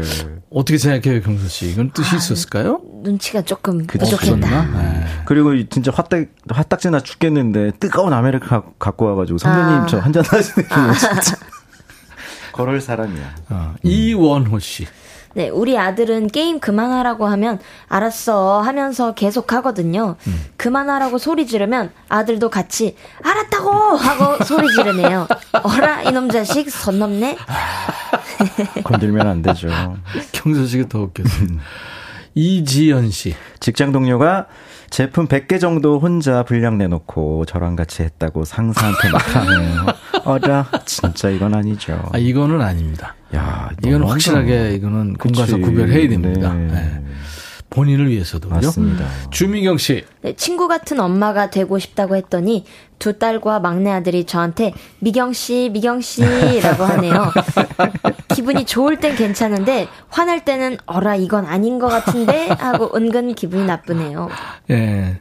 [0.50, 1.70] 어떻게 생각해요, 경서 씨?
[1.70, 2.80] 이건 뜻이 있었을까요?
[3.02, 4.04] 눈치가 조금 그쵸.
[4.04, 4.62] 부족했다.
[4.64, 5.04] 네.
[5.26, 9.86] 그리고 이 진짜 화딱 화딱지나 죽겠는데 뜨거운 아메리카노 갖고 와가지고 선배님 아.
[9.86, 10.68] 저 한잔 하시네요
[10.98, 11.36] 진짜
[12.54, 14.86] 그럴 사람이야 어, 이원호 씨.
[15.34, 17.58] 네, 우리 아들은 게임 그만하라고 하면
[17.88, 20.16] 알았어 하면서 계속 하거든요.
[20.26, 20.44] 음.
[20.56, 25.28] 그만하라고 소리 지르면 아들도 같이 알았다고 하고 소리 지르네요.
[25.62, 27.36] 어라 이놈 자식 선 넘네.
[28.84, 29.68] 건들면 안 되죠.
[30.32, 31.48] 경수 씨가 더 웃겼어요.
[32.34, 33.34] 이지연 씨.
[33.60, 34.46] 직장 동료가
[34.90, 39.86] 제품 100개 정도 혼자 분량 내놓고 저랑 같이 했다고 상사한테 말하네요.
[40.24, 42.08] 어라, 진짜 이건 아니죠.
[42.12, 43.14] 아, 이거는 아닙니다.
[43.34, 44.12] 야, 이건 너무하다.
[44.12, 45.60] 확실하게 이거는 공과사 그치.
[45.60, 46.52] 구별해야 됩니다.
[46.54, 46.66] 네.
[46.72, 47.04] 네.
[47.70, 48.48] 본인을 위해서도.
[48.48, 48.68] 그죠?
[48.68, 49.06] 맞습니다.
[49.30, 50.04] 주미경 씨.
[50.22, 52.64] 네, 친구 같은 엄마가 되고 싶다고 했더니
[52.98, 57.32] 두 딸과 막내 아들이 저한테 미경 씨, 미경 씨라고 하네요.
[58.34, 64.28] 기분이 좋을 땐 괜찮은데 화날 때는 어라 이건 아닌 것 같은데 하고 은근 기분이 나쁘네요.
[64.70, 65.20] 예.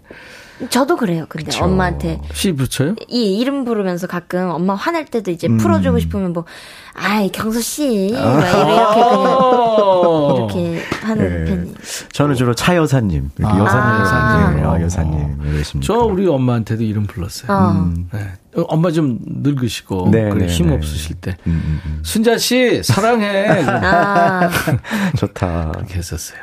[0.69, 1.25] 저도 그래요.
[1.29, 1.65] 근데 그쵸.
[1.65, 2.95] 엄마한테 씨 붙여요?
[3.07, 5.57] 이 이름 부르면서 가끔 엄마 화날 때도 이제 음.
[5.57, 6.45] 풀어주고 싶으면 뭐
[6.93, 10.47] 아이 경수 씨막 이렇게 어.
[10.47, 11.51] 그냥 이렇게 하는 네.
[11.51, 11.75] 편이에요.
[12.11, 14.73] 저는 주로 차 여사님, 이렇게 아, 여사님, 여사님, 아.
[14.73, 15.85] 아, 여사님, 이러십니까?
[15.93, 17.51] 저 우리 엄마한테도 이름 불렀어요.
[17.51, 17.93] 어.
[18.13, 18.33] 네.
[18.57, 20.75] 어, 엄마 좀 늙으시고 네, 그래 네, 힘 네.
[20.75, 21.99] 없으실 때 음, 음, 음.
[22.03, 24.49] 순자 씨 사랑해 아,
[25.17, 25.71] 좋다.
[25.77, 26.39] 이렇게 했었어요.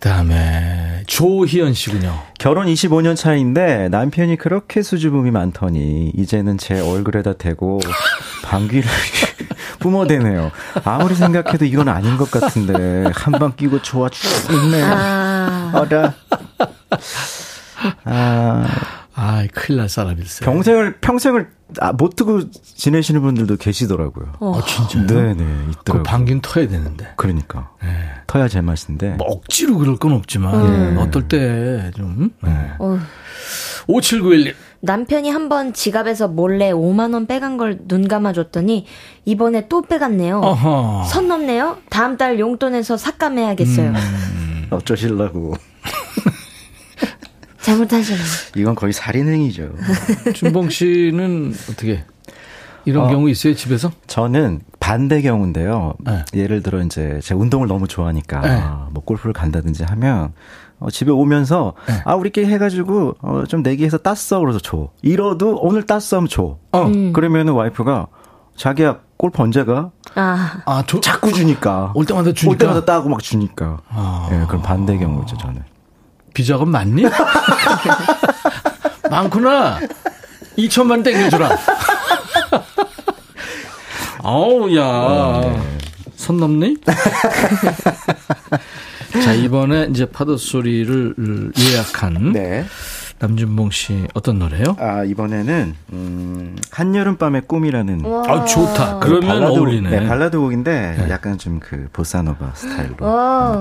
[0.00, 2.16] 그다음에 조희연 씨군요.
[2.38, 7.80] 결혼 25년 차인데 남편이 그렇게 수줍음이 많더니 이제는 제 얼굴에다 대고
[8.44, 8.88] 방귀를
[9.80, 10.50] 뿜어대네요.
[10.84, 14.82] 아무리 생각해도 이건 아닌 것 같은데 한 방 끼고 좋아 죽네.
[14.82, 16.14] 아, 어라.
[18.04, 18.66] 아,
[19.20, 20.48] 아, 큰일 날 사람일세요.
[20.48, 21.48] 평생을 평생을
[21.80, 24.32] 아, 못 트고 지내시는 분들도 계시더라고요.
[24.40, 25.06] 아, 진짜요?
[25.06, 26.02] 네, 네, 그 있더라고요.
[26.04, 27.12] 방긴 터야 되는데.
[27.16, 27.88] 그러니까 예.
[28.28, 29.16] 터야 제맛인데.
[29.16, 32.30] 뭐 억지로 그럴 건 없지만 어떨 때 좀.
[32.42, 32.50] 네.
[32.78, 32.98] 어.
[33.88, 34.54] 5791님.
[34.80, 38.86] 남편이 한 번 지갑에서 몰래 5만 원 빼간 걸 눈 감아줬더니
[39.24, 40.38] 이번에 또 빼갔네요.
[40.40, 41.04] 어허.
[41.08, 41.78] 선 넘네요.
[41.90, 43.88] 다음 달 용돈에서 삭감해야겠어요.
[43.90, 44.66] 음.
[44.70, 45.54] 어쩌실라고.
[47.68, 48.20] 잘못하셨네.
[48.56, 49.70] 이건 거의 살인행위죠.
[50.34, 52.04] 준봉 씨는 어떻게
[52.84, 53.08] 이런 어.
[53.10, 53.92] 경우 있어요 집에서?
[54.06, 55.94] 저는 반대 경우인데요.
[56.00, 56.24] 네.
[56.34, 58.62] 예를 들어 이제 제가 운동을 너무 좋아하니까 네.
[58.92, 60.32] 뭐 골프를 간다든지 하면
[60.78, 62.00] 어, 집에 오면서 네.
[62.04, 64.88] 아 우리끼리 해가지고 어, 좀 내기해서 땄어 그래서 줘.
[65.02, 66.58] 이러도 오늘 땄어 하면 줘.
[66.72, 66.90] 어.
[67.12, 68.06] 그러면은 와이프가
[68.56, 69.90] 자기야 골프 언제 가?
[70.14, 71.92] 아, 아, 저, 자꾸 주니까.
[71.94, 72.50] 올 때마다 주니까?
[72.50, 73.78] 올 때마다 따고 막 주니까.
[73.88, 74.28] 아.
[74.32, 75.62] 예, 그럼 반대 경우죠 저는.
[76.38, 77.02] 비자금 많니?
[79.10, 79.80] 많구나.
[80.56, 81.50] 2천만 땡겨주라.
[84.22, 85.42] 아우, 야.
[86.14, 86.76] 선 넘니?
[89.24, 92.64] 자, 이번에 이제 파도 소리를 예약한 네.
[93.18, 94.76] 남준봉 씨 어떤 노래요?
[94.78, 99.00] 아 이번에는 음, 한여름밤의 꿈이라는 아, 좋다.
[99.00, 99.90] 그러면 발라드, 어울리네.
[99.90, 102.94] 네, 발라드 곡인데 약간 좀 그 보사노바 스타일로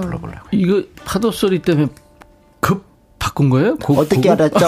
[0.02, 0.48] 불러보려고.
[0.52, 1.96] 이거 파도 소리 때문에 급
[3.28, 3.76] 바꾼 거예요?
[3.78, 4.30] 곡, 어떻게?
[4.30, 4.58] 알았죠?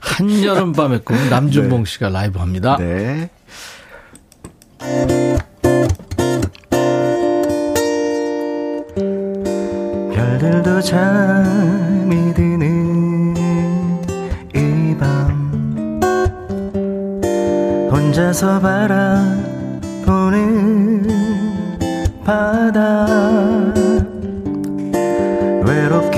[0.00, 2.76] 한여름 밤의 꿈 남준봉 씨가 라이브 합니다.
[2.78, 3.30] 네.
[10.14, 13.34] 별들도 잠이 드는
[14.54, 16.00] 이 밤
[17.90, 20.06] 혼자서 바라보는
[22.24, 23.06] 바다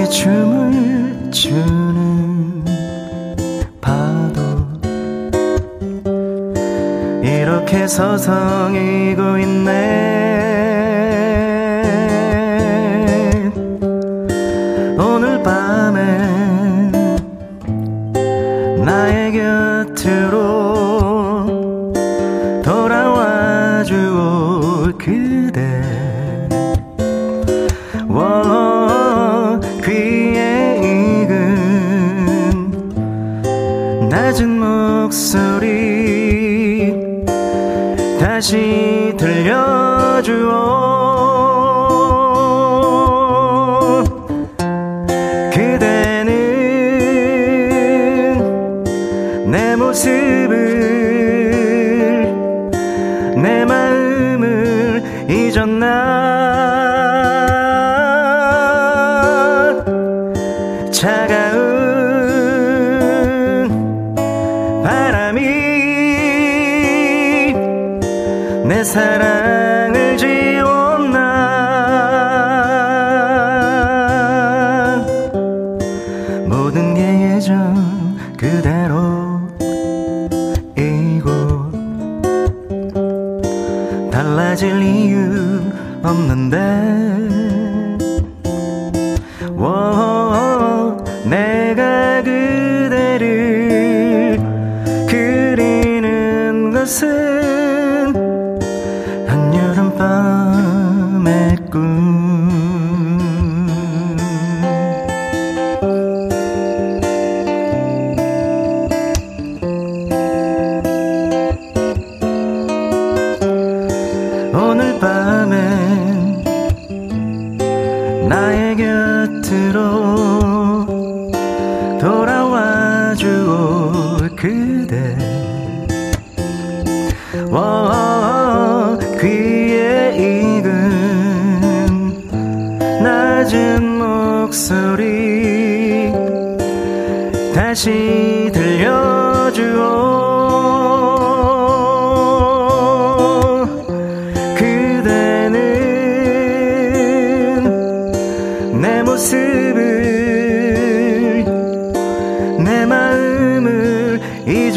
[0.05, 2.65] 외롭게 춤을 추는
[3.81, 4.43] 파도.
[7.23, 10.14] 이렇게 서성이고 있네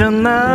[0.08, 0.47] 잊었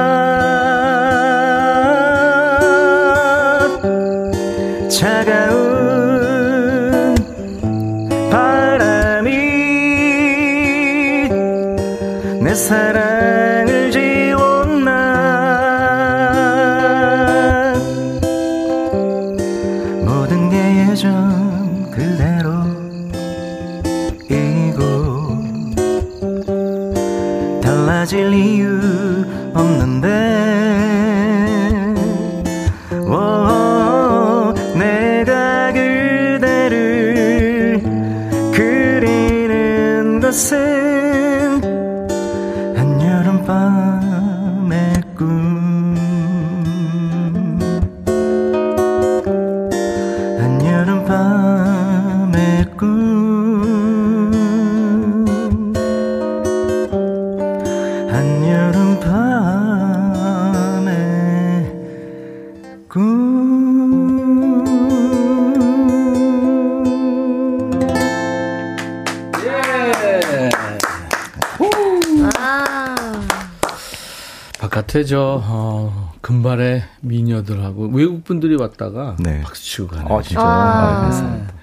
[76.53, 79.41] 어, 금발의 미녀들하고 외국 분들이 왔다가 네.
[79.43, 80.19] 박수 치고 가네요.
[80.19, 80.41] 아, 진짜.
[80.41, 80.45] 아.
[80.45, 81.55] 아, 감사합니다.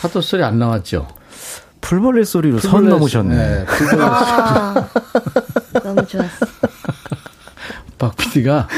[0.00, 1.08] 파도 소리 안 나왔죠?
[1.80, 3.34] 풀벌레 소리로 선 풀벌레 넘으셨네.
[3.36, 4.88] 네, 풀벌레 아,
[5.82, 6.46] 너무 좋았어.
[7.98, 8.68] 박 PD가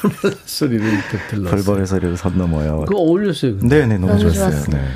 [0.00, 1.50] 풀벌레 소리를 이렇게 들렀어요.
[1.62, 2.84] 풀벌레 소리로 선 넘어요.
[2.86, 3.58] 그거 어울렸어요.
[3.58, 3.80] 근데.
[3.80, 4.50] 네네, 너무, 너무 좋았어요.
[4.50, 4.76] 좋았어요.
[4.76, 4.88] 네.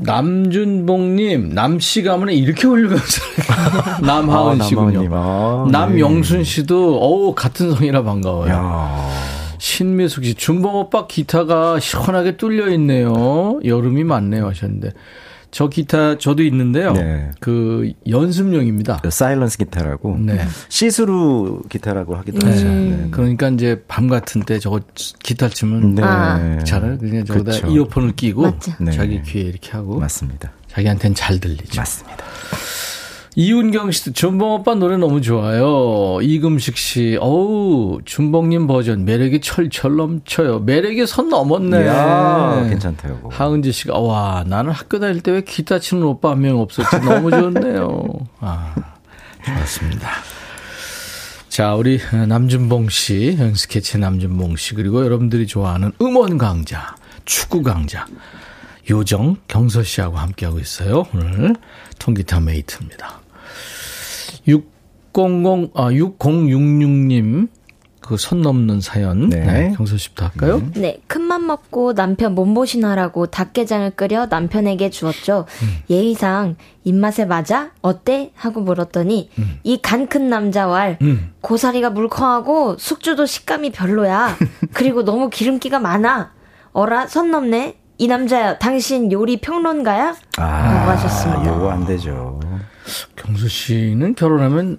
[0.00, 3.98] 남준봉님, 남씨 가문에 이렇게 훌륭하잖아요.
[4.02, 5.08] 남하은 아, 씨군요.
[5.12, 5.72] 아, 네.
[5.72, 8.50] 남영순 씨도, 어우, 같은 성이라 반가워요.
[8.52, 9.08] 야
[9.58, 13.58] 신미숙 씨, 준봉 오빠 기타가 시원하게 뚫려 있네요.
[13.64, 14.92] 여름이 많네요 하셨는데.
[15.50, 16.92] 저 기타 저도 있는데요.
[16.92, 17.30] 네.
[17.40, 18.98] 그 연습용입니다.
[19.02, 20.18] 그 silence 기타라고.
[20.18, 20.46] 네.
[20.68, 22.64] 시스루 기타라고 하기도 하죠.
[22.64, 23.08] 네.
[23.10, 24.80] 그러니까 이제 밤 같은 때 저거
[25.22, 26.02] 기타 치면 네.
[26.04, 26.58] 아.
[26.64, 27.66] 잘 그냥 저거다 그쵸.
[27.68, 28.72] 이어폰을 끼고 맞죠.
[28.80, 28.92] 네.
[28.92, 30.52] 자기 귀에 이렇게 하고 맞습니다.
[30.68, 31.80] 자기한테는 잘 들리죠.
[31.80, 32.24] 맞습니다.
[33.42, 36.18] 이윤경 씨도 준봉 오빠 노래 너무 좋아요.
[36.20, 40.58] 이금식 씨, 어우 준봉님 버전 매력이 철철 넘쳐요.
[40.58, 41.84] 매력이 선 넘었네.
[41.84, 43.14] 이야, 괜찮대요.
[43.18, 43.28] 그거.
[43.28, 47.30] 하은지 씨가 와 나는 학교 다닐 때 왜 기타 치는 오빠 한 명 없었지 너무
[47.30, 48.08] 좋네요.
[48.40, 48.74] 아
[49.44, 50.08] 좋았습니다.
[51.48, 58.04] 자 우리 남준봉 씨 스케치 남준봉 씨 그리고 여러분들이 좋아하는 음원 강자 축구 강자
[58.90, 61.04] 요정 경서 씨하고 함께하고 있어요.
[61.14, 61.54] 오늘
[62.00, 63.20] 통기타 메이트입니다.
[64.46, 67.48] 600, 아, 6066님,
[68.00, 69.28] 그선 넘는 사연.
[69.28, 69.40] 네.
[69.40, 69.74] 네.
[69.76, 70.62] 경서 씨부터 할까요?
[70.74, 75.44] 네, 큰맘 먹고 남편 몸보신하라고 닭게장을 끓여 남편에게 주었죠.
[75.90, 77.70] 예의상 입맛에 맞아?
[77.82, 78.30] 어때?
[78.34, 79.28] 하고 물었더니
[79.62, 81.32] 이간 큰 남자왈 음.
[81.42, 84.36] 고사리가 물컹하고 숙주도 식감이 별로야.
[84.72, 86.32] 그리고 너무 기름기가 많아.
[86.72, 87.76] 어라 선 넘네.
[88.00, 90.14] 이 남자야, 당신 요리 평론가야?
[90.38, 91.46] 라고 하셨습니다.
[91.48, 92.38] 요거 안 되죠.
[93.16, 94.78] 경서 씨는 결혼하면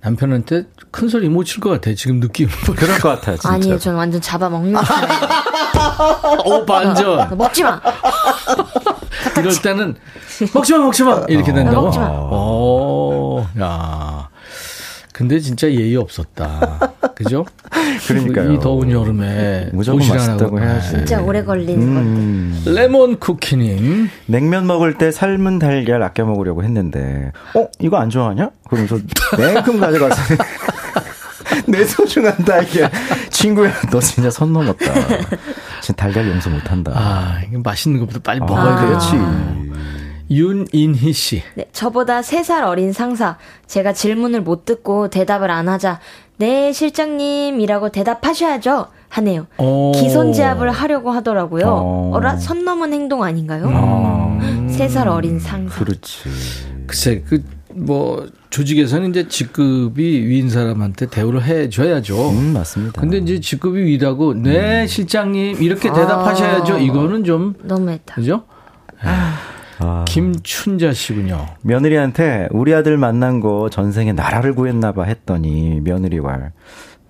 [0.00, 1.94] 남편한테 큰 소리 못 칠 것 같아.
[1.94, 2.48] 지금 느낌.
[2.76, 3.54] 그럴 것 같아요, 진짜.
[3.54, 4.74] 아니요, 전 완전 잡아먹는.
[6.44, 7.36] 오, 반전.
[7.38, 7.80] 먹지 마.
[9.38, 9.94] 이럴 때는
[10.54, 11.22] 먹지 마, 먹지 마.
[11.28, 11.82] 이렇게 된다고?
[11.86, 12.08] 먹지 마.
[12.10, 14.28] 오, 야.
[15.14, 16.92] 근데 진짜 예의 없었다.
[17.14, 17.46] 그죠?
[18.08, 18.52] 그러니까요.
[18.52, 20.88] 이 더운 여름에 무조건 맛있다고 해야지.
[20.88, 22.52] 진짜 오래 걸리는 음.
[22.64, 22.82] 건데.
[22.82, 24.10] 레몬 쿠키님.
[24.26, 27.68] 냉면 먹을 때 삶은 달걀 아껴 먹으려고 했는데, 어?
[27.78, 28.50] 이거 안 좋아하냐?
[28.68, 28.98] 그럼 저
[29.36, 30.20] 냉큼 가져가서.
[31.68, 32.90] 내 소중한 달걀.
[33.30, 34.84] 친구야, 너 진짜 선 넘었다.
[35.80, 36.90] 진짜 달걀 용서 못한다.
[36.92, 39.12] 아, 이게 맛있는 것부터 빨리 아, 먹어야 그렇지.
[40.30, 41.42] 윤인희 씨.
[41.54, 43.36] 네, 저보다 3살 어린 상사.
[43.66, 46.00] 제가 질문을 못 듣고 대답을 안 하자.
[46.36, 48.86] 네, 실장님이라고 대답하셔야죠.
[49.08, 49.46] 하네요.
[49.58, 49.92] 오.
[49.92, 51.66] 기선제압을 하려고 하더라고요.
[51.66, 52.10] 어.
[52.14, 53.68] 어라, 선 넘은 행동 아닌가요?
[53.72, 55.78] 아, 3살 어린 상사.
[55.84, 56.28] 그렇지.
[56.88, 62.30] 글쎄, 그, 뭐, 조직에서는 이제 직급이 위인 사람한테 대우를 해줘야죠.
[62.30, 63.00] 음, 맞습니다.
[63.00, 66.78] 근데 이제 직급이 위라고, 네, 실장님, 이렇게 대답하셔야죠.
[66.78, 68.16] 이거는 좀, 너무했다.
[68.16, 68.42] 그죠?
[69.00, 69.38] 아,
[70.06, 71.46] 김춘자 씨군요.
[71.62, 76.52] 며느리한테 우리 아들 만난 거 전생에 나라를 구했나 봐 했더니 며느리 말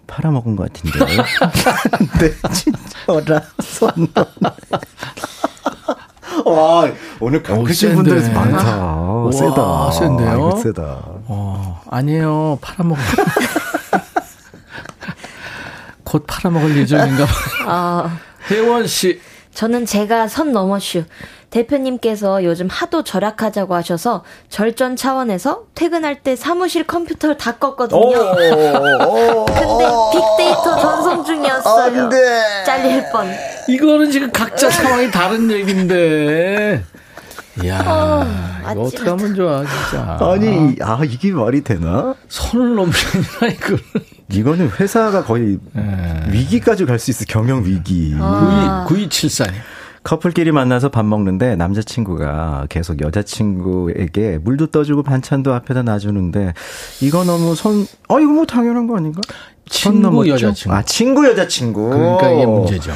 [0.06, 0.98] 팔아먹은 것 같은데.
[2.20, 3.90] 네, 진짜 어라, 손
[6.44, 6.86] 와,
[7.20, 7.42] 오늘
[7.88, 7.94] 센데.
[7.94, 8.76] 분들 많다.
[8.82, 9.90] 와, 세다.
[9.92, 10.48] 센데요?
[10.48, 10.82] 아, 세다.
[11.26, 12.58] 어, 아니에요.
[12.60, 13.02] 팔아먹을.
[16.04, 17.34] 곧 팔아먹을 예정인가 봐요.
[17.66, 18.18] 아,
[18.50, 19.20] 혜원 씨.
[19.54, 21.04] 저는 제가 선 넘어 슈.
[21.64, 28.34] 대표님께서 요즘 하도 절약하자고 하셔서 절전 차원에서 퇴근할 때 사무실 컴퓨터를 다 껐거든요.
[29.46, 32.10] 근데 빅데이터 전송 중이었어요.
[32.66, 33.28] 잘릴 뻔.
[33.68, 36.82] 이거는 지금 각자 상황이 다른 얘기인데.
[37.62, 38.26] 이야, 이거
[38.64, 38.80] 아찔하다.
[38.80, 40.18] 어떻게 하면 좋아, 진짜.
[40.20, 42.16] 아니, 아, 이게 말이 되나?
[42.28, 43.80] 선을 넘는 게 아니라 이거는.
[44.32, 46.32] 이거는 회사가 거의 예.
[46.32, 48.12] 위기까지 갈 수 있어, 경영 위기.
[48.18, 48.84] 아.
[48.88, 49.52] 92, 9274님.
[50.04, 56.52] 커플끼리 만나서 밥 먹는데 남자친구가 계속 여자친구에게 물도 떠주고 반찬도 앞에다 놔주는데
[57.00, 59.22] 이거 너무 선, 어, 이거 뭐 당연한 거 아닌가?
[59.66, 60.28] 선 친구?
[60.28, 60.76] 여자친구.
[60.76, 61.88] 아, 친구 여자친구.
[61.88, 62.92] 그러니까 이게 문제죠.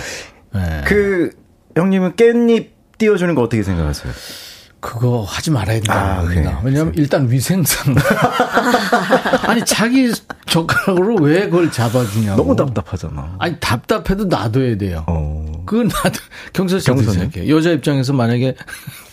[0.54, 0.82] 네.
[0.86, 1.30] 그,
[1.76, 4.12] 형님은 깻잎 띄워주는 거 어떻게 생각하세요?
[4.80, 5.94] 그거 하지 말아야 된다.
[5.94, 6.60] 아, 아, 그래요?
[6.62, 7.94] 왜냐하면 일단 위생상.
[9.46, 10.12] 아니 자기
[10.46, 12.36] 젓가락으로 왜 그걸 잡아주냐고.
[12.36, 13.36] 너무 답답하잖아.
[13.38, 15.04] 아니 답답해도 놔둬야 돼요.
[15.08, 15.48] 어.
[15.66, 16.20] 그 나도
[16.52, 17.30] 경서 씨 어떻게 경서는?
[17.30, 17.54] 생각해요?
[17.56, 18.54] 여자 입장에서 만약에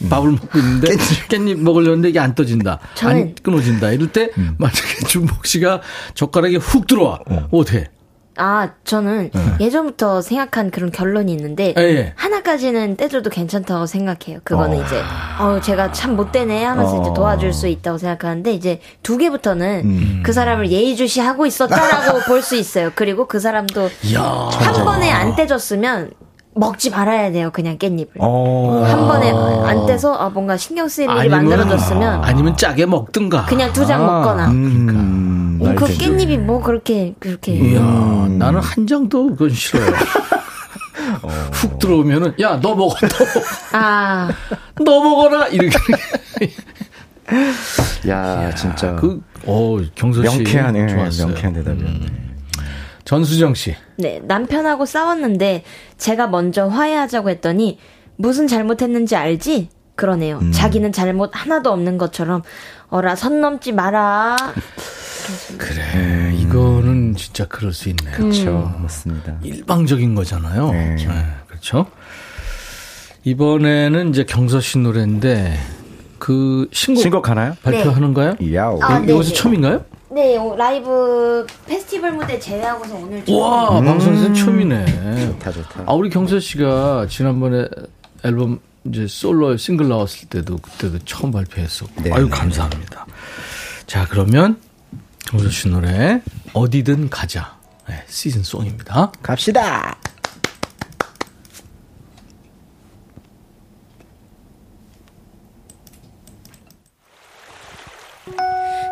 [0.09, 0.95] 밥을 먹고 있는데
[1.30, 4.55] 깻잎 먹으려는데 이게 안 떠진다, 안 저는- 끊어진다 이럴 때 음.
[4.57, 5.82] 만약에 준복 씨가
[6.13, 7.20] 젓가락이 훅 들어와
[7.51, 7.89] 어때?
[8.38, 12.14] 아, 저는 예전부터 생각한 그런 결론이 있는데 예, 예.
[12.16, 14.40] 하나까지는 떼줘도 괜찮다고 생각해요.
[14.44, 15.02] 그거는 이제
[15.40, 17.14] 어 제가 참 못되네 하면서 이제 어.
[17.14, 20.24] 도와줄 수 있다고 생각하는데 이제 두 개부터는 음.
[20.26, 22.92] 그 사람을 예의주시하고 있었다라고 볼 수 있어요.
[22.94, 24.22] 그리고 그 사람도 이야.
[24.22, 26.12] 한 번에 안 떼줬으면
[26.56, 27.49] 먹지 말아야 돼요.
[27.51, 28.12] 그냥 깻잎을.
[28.20, 28.84] 어.
[28.86, 29.30] 한 번에
[29.70, 33.45] 안 떼서 아, 뭔가 신경 쓰일 일이 아니면- 만들어졌으면 아니면 짜게 먹든가.
[33.45, 34.47] 그냥 두장 아, 먹거나.
[34.49, 35.93] 음, 어, 그 알겠죠.
[36.06, 39.86] 깻잎이 뭐 그렇게 그렇게 이야, 나는 한 장도 그건 싫어요.
[41.22, 41.28] 어.
[41.51, 43.45] 훅 들어오면은 야 너 먹어, 너, 먹어.
[43.74, 45.76] 아너 먹어라 이렇게.
[48.08, 48.95] 야, 진짜.
[48.95, 50.88] 그, 어 경서 씨 명쾌하네.
[50.88, 51.28] 좋았어요.
[51.28, 52.06] 명쾌한 대답이었네.
[53.06, 53.76] 전수정 씨.
[53.97, 55.64] 네, 남편하고 싸웠는데
[55.97, 57.80] 제가 먼저 화해하자고 했더니
[58.18, 59.70] 무슨 잘못했는지 알지?
[59.95, 60.39] 그러네요.
[60.41, 60.51] 음.
[60.51, 62.41] 자기는 잘못 하나도 없는 것처럼
[62.89, 64.36] 어라 선 넘지 마라.
[65.58, 68.16] 그래, 이거는 진짜 그럴 수 있네 요.
[68.16, 68.76] 그렇죠.
[68.80, 69.38] 맞습니다.
[69.43, 70.72] 일방적인 거잖아요.
[70.72, 70.95] 네.
[71.47, 71.88] 그렇죠.
[73.24, 75.58] 이번에는 이제 경서 씨 노래인데
[76.20, 77.56] 그 신곡, 신곡 하나요?
[77.64, 78.36] 발표하는가요?
[78.53, 78.80] 야오.
[78.84, 79.36] 아, 네, 여기서 네.
[79.36, 79.86] 처음인가요?
[80.16, 83.38] 네, 오, 라이브 페스티벌 무대 제외하고서 오늘 처음.
[83.38, 85.26] 와, 방송에서 처음이네.
[85.26, 85.84] 좋다, 좋다.
[85.86, 87.68] 아, 우리 경서 씨가 지난번에
[88.24, 92.01] 앨범 이제 솔로 싱글 나왔을 때도 그때도 처음 발표했었고.
[92.03, 93.05] 네, 아유, 네, 감사합니다.
[93.88, 94.57] 자, 그러면
[95.28, 96.22] 경서 씨 노래
[96.53, 97.57] 어디든 가자.
[97.89, 99.11] 네, 시즌 송입니다.
[99.22, 99.97] 갑시다.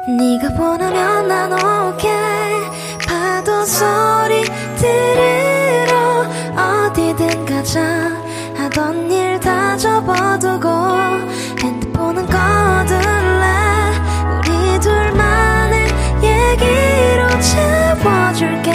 [0.08, 2.12] 네가 원하면 난 오케이.
[3.08, 4.44] 파도 소리
[4.76, 6.26] 들으러
[6.58, 8.12] 어디든 가자.
[8.58, 10.68] 하던 일 다 접어두고
[11.62, 13.46] 핸드폰은 꺼둘래?
[14.38, 15.88] 우리 둘만의
[16.22, 18.72] 얘기로 채워줄게.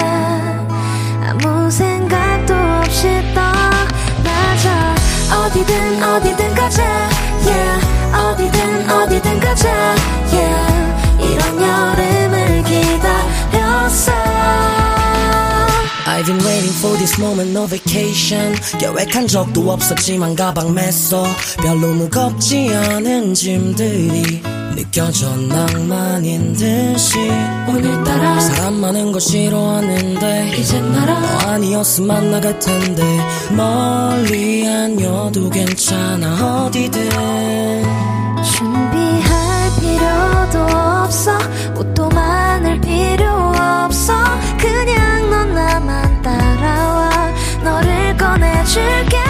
[1.26, 4.95] 아무 생각도 없이 떠나자.
[5.45, 6.83] 어디든 어디든 가자.
[7.45, 9.78] Yeah 어디든 어디든 가자
[16.81, 18.55] for this moment, no vacation.
[18.79, 21.24] 계획한 적도 없었지만 가방 맸어.
[21.62, 24.43] 별로 무겁지 않은 짐들이
[24.76, 27.18] 느껴져 낭만인 듯이.
[27.68, 33.03] 오늘따라 사람 많은 거 싫어하는데 이젠 나랑 너 아니었으면 나갈 텐데
[33.51, 37.11] 멀리 아니어도 괜찮아 어디든
[38.43, 41.39] 준비할 필요도 없어
[41.76, 44.14] 옷도 많을 필요 없어
[44.59, 46.57] 그냥 넌 나만 너를
[48.75, 49.28] 꺼내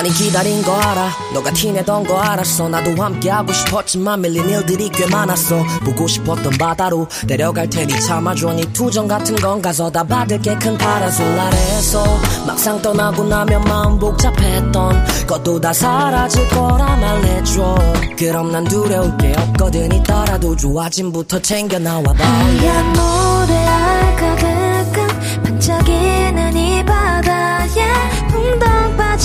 [0.00, 1.10] 많이 기다린 거 알아.
[1.34, 2.70] 너가 티내던 거 알았어.
[2.70, 5.62] 나도 함께 하고 싶었지만 밀린 일들이 꽤 많았어.
[5.84, 8.54] 보고 싶었던 바다로 데려갈 테니 참아줘.
[8.54, 10.54] 네 투정 같은 건 가서 다 받을게.
[10.54, 12.02] 큰 파라솔 아래에서
[12.46, 17.74] 막상 떠나고 나면 마음 복잡했던 것도 다 사라질 거라 말해줘.
[18.18, 19.92] 그럼 난 두려울 게 없거든.
[19.92, 22.24] 있더라도 좋아짐부터 챙겨 나와봐.
[22.24, 26.29] 하얀 모래알 가득한 반짝이는 이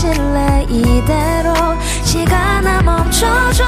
[0.06, 1.54] 빠질래 이대로
[2.04, 3.64] 시간아 멈춰줘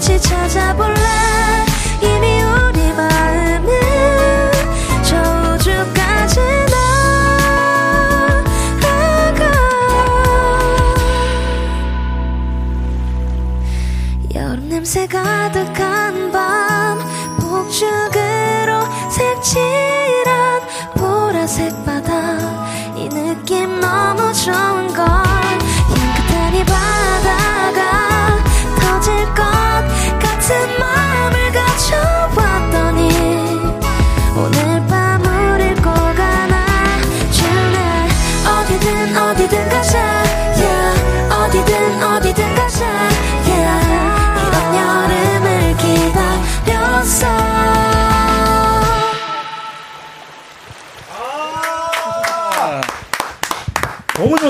[0.00, 1.69] 같이 찾아볼래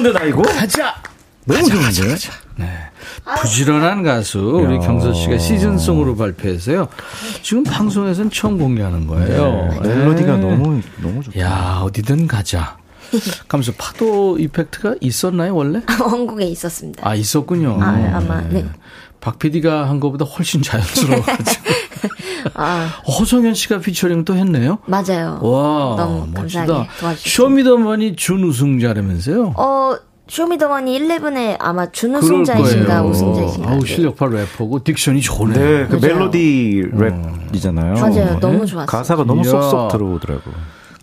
[0.00, 0.42] 좋은데 나 이거?
[0.42, 0.94] 가자.
[1.44, 2.16] 너무 좋은데?
[2.56, 2.66] 네.
[3.40, 4.78] 부지런한 가수 우리 야.
[4.80, 6.88] 경서 씨가 시즌송으로 발표해서요.
[7.42, 9.80] 지금 방송에서는 처음 공개하는 거예요.
[9.82, 10.40] 네, 멜로디가 네.
[10.40, 11.38] 너무 너무 좋다.
[11.40, 12.78] 야 어디든 가자.
[13.48, 15.82] 가면서 파도 이펙트가 있었나요 원래?
[16.00, 17.06] 원곡에 있었습니다.
[17.06, 17.78] 아 있었군요.
[17.80, 18.64] 아, 아마, 네.
[19.20, 21.64] 박 PD가 한 것보다 훨씬 자연스러워가지고
[22.54, 24.78] 아, 허성현 씨가 피처링 또 했네요.
[24.86, 25.38] 맞아요.
[25.42, 26.66] 와 너무 멋지다.
[26.66, 27.14] 도와주셨습니다.
[27.16, 29.54] 쇼미더머니 준우승자라면서요?
[29.56, 29.96] 어,
[30.28, 33.02] 쇼미더머니 11에 아마 준우승자이신가.
[33.02, 33.70] 우승자이신가.
[33.70, 33.86] 아우 네.
[33.94, 35.58] 실력파 래퍼고 딕션이 좋네.
[35.58, 35.96] 네, 그.
[35.96, 38.00] 멜로디 랩이잖아요.
[38.00, 38.34] 맞아요.
[38.34, 38.40] 네.
[38.40, 38.86] 너무 좋았어요.
[38.86, 39.50] 가사가 너무 이야.
[39.50, 40.50] 쏙쏙 들어오더라고.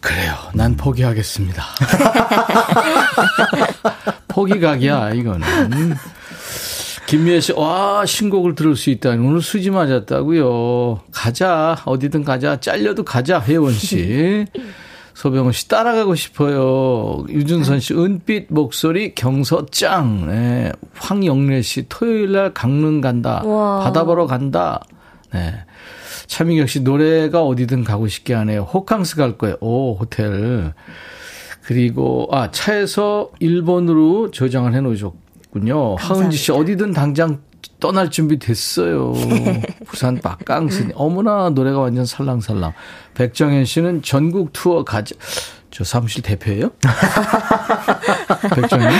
[0.01, 0.33] 그래요.
[0.53, 1.63] 난 포기하겠습니다.
[4.27, 5.95] 포기각이야, 이거는.
[7.07, 9.25] 김미애 씨, 와, 신곡을 들을 수 있다니.
[9.25, 11.77] 오늘 수지 맞았다고요 가자.
[11.85, 12.59] 어디든 가자.
[12.59, 13.39] 잘려도 가자.
[13.39, 14.45] 혜원 씨.
[15.15, 17.25] 소병훈 씨, 따라가고 싶어요.
[17.29, 20.27] 유준선 씨, 은빛 목소리 경서 짱.
[20.27, 20.73] 네.
[20.95, 23.41] 황영래 씨, 토요일 날 강릉 간다.
[23.45, 23.79] 와.
[23.85, 24.81] 바다 보러 간다.
[25.33, 25.53] 네.
[26.27, 28.63] 차민경 씨 노래가 어디든 가고 싶게 하네요.
[28.63, 29.55] 호캉스 갈 거예요.
[29.61, 30.73] 오, 호텔.
[31.63, 35.95] 그리고, 아, 차에서 일본으로 저장을 해 놓으셨 군요.
[35.95, 37.39] 하은지 씨 어디든 당장
[37.79, 39.13] 떠날 준비 됐어요.
[39.85, 40.93] 부산 막강스니.
[40.95, 42.73] 어머나, 노래가 완전 살랑살랑.
[43.13, 45.15] 백정현 씨는 전국 투어 가자.
[45.69, 46.71] 저 사무실 대표예요?
[48.55, 48.91] 백정현?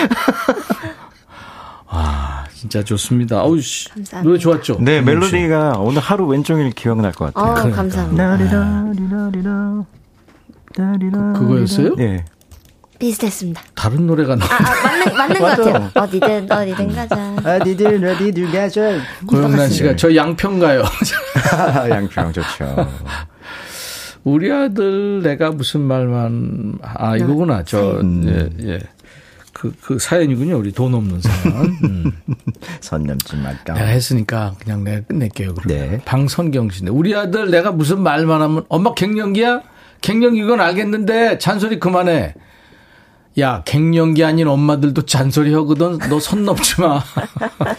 [1.88, 3.42] 아, 진짜 좋습니다.
[3.44, 3.90] 어우, 씨.
[3.90, 4.22] 감사합니다.
[4.24, 4.78] 노래 좋았죠?
[4.82, 5.02] 네?
[5.02, 7.74] 멜로디가 오늘 하루 왼종일 기억날 것 어, 같아요.
[7.74, 8.38] 감사합니다.
[11.40, 11.96] 그거였어요?
[12.00, 12.26] 예.
[13.00, 13.62] 비슷했습니다.
[13.76, 14.46] 다른 노래가 나.
[14.46, 15.92] 아, 아, 맞는, 맞는 것 같아요.
[15.94, 17.36] 어디든, 어디든 가자.
[17.44, 19.00] 어디든 어디든 가자.
[19.28, 20.84] 고영란 씨가 저 양평 가요.
[21.90, 22.88] 양평 좋죠.
[24.24, 28.80] 우리 아들 내가 무슨 말만 아 이거구나 저예 예.
[29.58, 30.56] 그, 그 사연이군요.
[30.58, 31.78] 우리 돈 없는 사연.
[31.84, 32.12] 음.
[32.80, 33.74] 선 넘지 말까.
[33.74, 35.56] 내가 했으니까 그냥 내가 끝낼게요.
[35.56, 35.90] 그러면.
[35.92, 36.02] 네.
[36.06, 36.92] 방선경 씨네.
[36.92, 39.64] 우리 아들 내가 무슨 말만 하면 엄마 갱년기야?
[40.02, 42.36] 갱년기 건 알겠는데 잔소리 그만해.
[43.40, 45.98] 야, 갱년기 아닌 엄마들도 잔소리 하거든.
[46.10, 47.02] 너 선 넘지 마.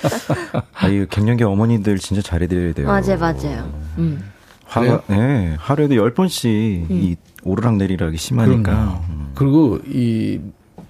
[0.75, 2.87] 아유, 갱년기 어머니들 진짜 잘해드려야 돼요.
[2.87, 3.73] 맞아요, 맞아요.
[3.99, 4.31] 음.
[4.65, 5.03] 하, 그래요?
[5.09, 6.47] 네, 하루에도 열 번씩
[6.91, 8.63] 이 오르락 내리락이 심하니까.
[8.73, 9.03] 그럼요.
[9.35, 10.41] 그리고 이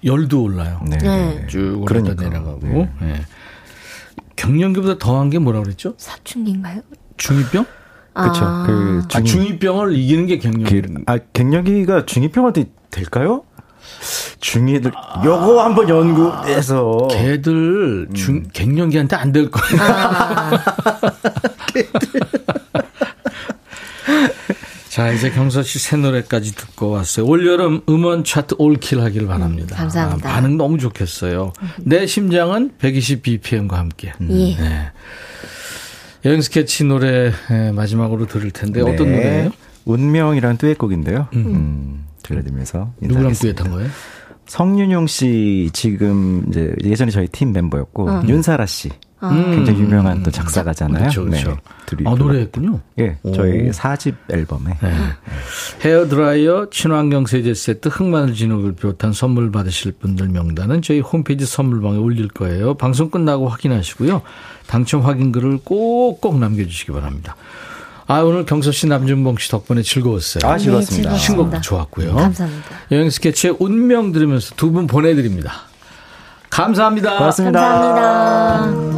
[0.03, 0.81] 열도 올라요.
[0.87, 0.97] 네.
[0.97, 1.47] 네.
[1.47, 2.23] 쭉 올라다 그러니까.
[2.23, 2.59] 내려가고.
[2.67, 2.89] 네.
[3.03, 3.21] 예.
[4.35, 5.95] 경련기보다 더한 게 뭐라 그랬죠?
[5.97, 6.81] 사춘기인가요?
[7.17, 7.65] 중이병?
[8.13, 8.45] 그쵸.
[8.45, 8.63] 아.
[8.67, 10.81] 그 아, 중이병을 이기는 게 경련기.
[10.81, 13.43] 그, 아, 갱년기가 중2병한테 될까요?
[14.39, 14.91] 중2들,
[15.25, 17.07] 요거 한번 연구해서.
[17.11, 19.79] 걔들 중 갱년기한테 안 될 거예요.
[24.89, 27.25] 자, 이제 경서 씨 새 노래까지 듣고 왔어요.
[27.25, 29.75] 올 여름 음원 차트 올킬 하길 바랍니다.
[29.75, 30.29] 음, 감사합니다.
[30.29, 31.53] 아, 반응 너무 좋겠어요.
[31.79, 34.13] 내 심장은 120 BPM과 함께.
[34.21, 34.25] 예.
[34.25, 34.91] 네.
[36.25, 39.15] 여행 스케치 노래 예, 마지막으로 들을 텐데 어떤 네.
[39.15, 39.51] 노래예요?
[39.85, 41.27] 운명이라는 듀엣곡인데요.
[41.33, 42.93] 음, 들려드리면서.
[43.01, 43.63] 누구랑 인사하겠습니다.
[43.63, 43.91] 듀엣한 거예요?
[44.47, 48.23] 성윤용 씨 지금 이제 예전에 저희 팀 멤버였고 어.
[48.27, 48.89] 윤사라 씨
[49.21, 49.51] 음.
[49.51, 51.01] 굉장히 유명한 또 작사가잖아요.
[51.01, 51.49] 그렇죠, 그렇죠.
[51.49, 51.55] 네,
[51.85, 52.79] 둘이 아, 노래했군요.
[52.99, 53.33] 예, 오.
[53.33, 54.93] 저희 4집 앨범에 네.
[55.81, 61.97] 헤어 드라이어, 친환경 세제 세트, 흑마늘 진흙을 비롯한 선물 받으실 분들 명단은 저희 홈페이지 선물방에
[61.97, 62.75] 올릴 거예요.
[62.75, 64.21] 방송 끝나고 확인하시고요.
[64.67, 67.35] 당첨 확인글을 꼭꼭 남겨주시기 바랍니다.
[68.11, 70.51] 아, 오늘 경서 씨, 남준봉 씨 덕분에 즐거웠어요.
[70.51, 71.11] 아, 즐거웠습니다.
[71.11, 72.15] 네, 신곡 좋았고요.
[72.15, 72.65] 감사합니다.
[72.91, 75.53] 여행 스케치의 운명 들으면서 두 분 보내드립니다.
[76.49, 77.17] 감사합니다.
[77.19, 77.61] 고맙습니다.
[77.61, 78.89] 감사합니다.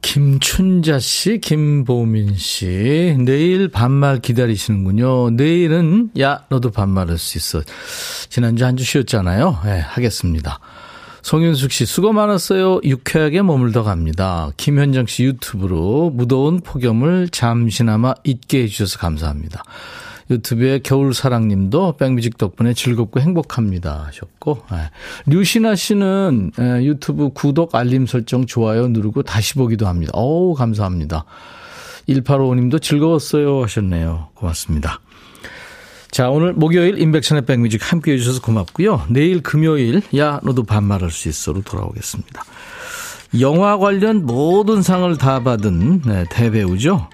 [0.00, 5.30] 김춘자 씨, 김보민 씨, 내일 반말 기다리시는군요.
[5.30, 7.62] 내일은, 야, 너도 반말 할 수 있어.
[8.30, 9.58] 지난주 한 주 쉬었잖아요.
[9.64, 10.58] 네, 하겠습니다.
[11.22, 12.80] 송윤숙 씨, 수고 많았어요.
[12.84, 14.50] 유쾌하게 머물러 갑니다.
[14.56, 19.62] 김현정 씨 유튜브로 무더운 폭염을 잠시나마 잊게 해주셔서 감사합니다.
[20.30, 24.76] 유튜브에 겨울사랑님도 백뮤직 덕분에 즐겁고 행복합니다 하셨고 네.
[25.26, 30.12] 류신아 씨는 에, 유튜브 구독 알림 설정 좋아요 누르고 다시 보기도 합니다.
[30.14, 31.24] 어우 감사합니다.
[32.08, 34.28] 1855님도 즐거웠어요 하셨네요.
[34.34, 35.00] 고맙습니다.
[36.12, 39.06] 자, 오늘 목요일 인백션의 백뮤직 함께 해주셔서 고맙고요.
[39.08, 42.44] 내일 금요일, 야, 너도 반말할 수 있어로 돌아오겠습니다.
[43.40, 47.08] 영화 관련 모든 상을 다 받은 네, 대배우죠.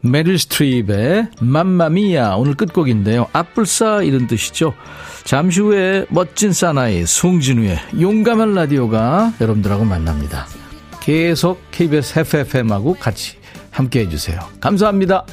[0.00, 3.28] 메릴 스트립의 맘마미야 오늘 끝곡인데요.
[3.32, 4.74] 앞불사 이런 뜻이죠.
[5.22, 10.48] 잠시 후에 멋진 사나이 송진우의 용감한 라디오가 여러분들하고 만납니다.
[11.00, 13.36] 계속 KBS FFM하고 같이
[13.70, 14.40] 함께 해주세요.
[14.60, 15.26] 감사합니다.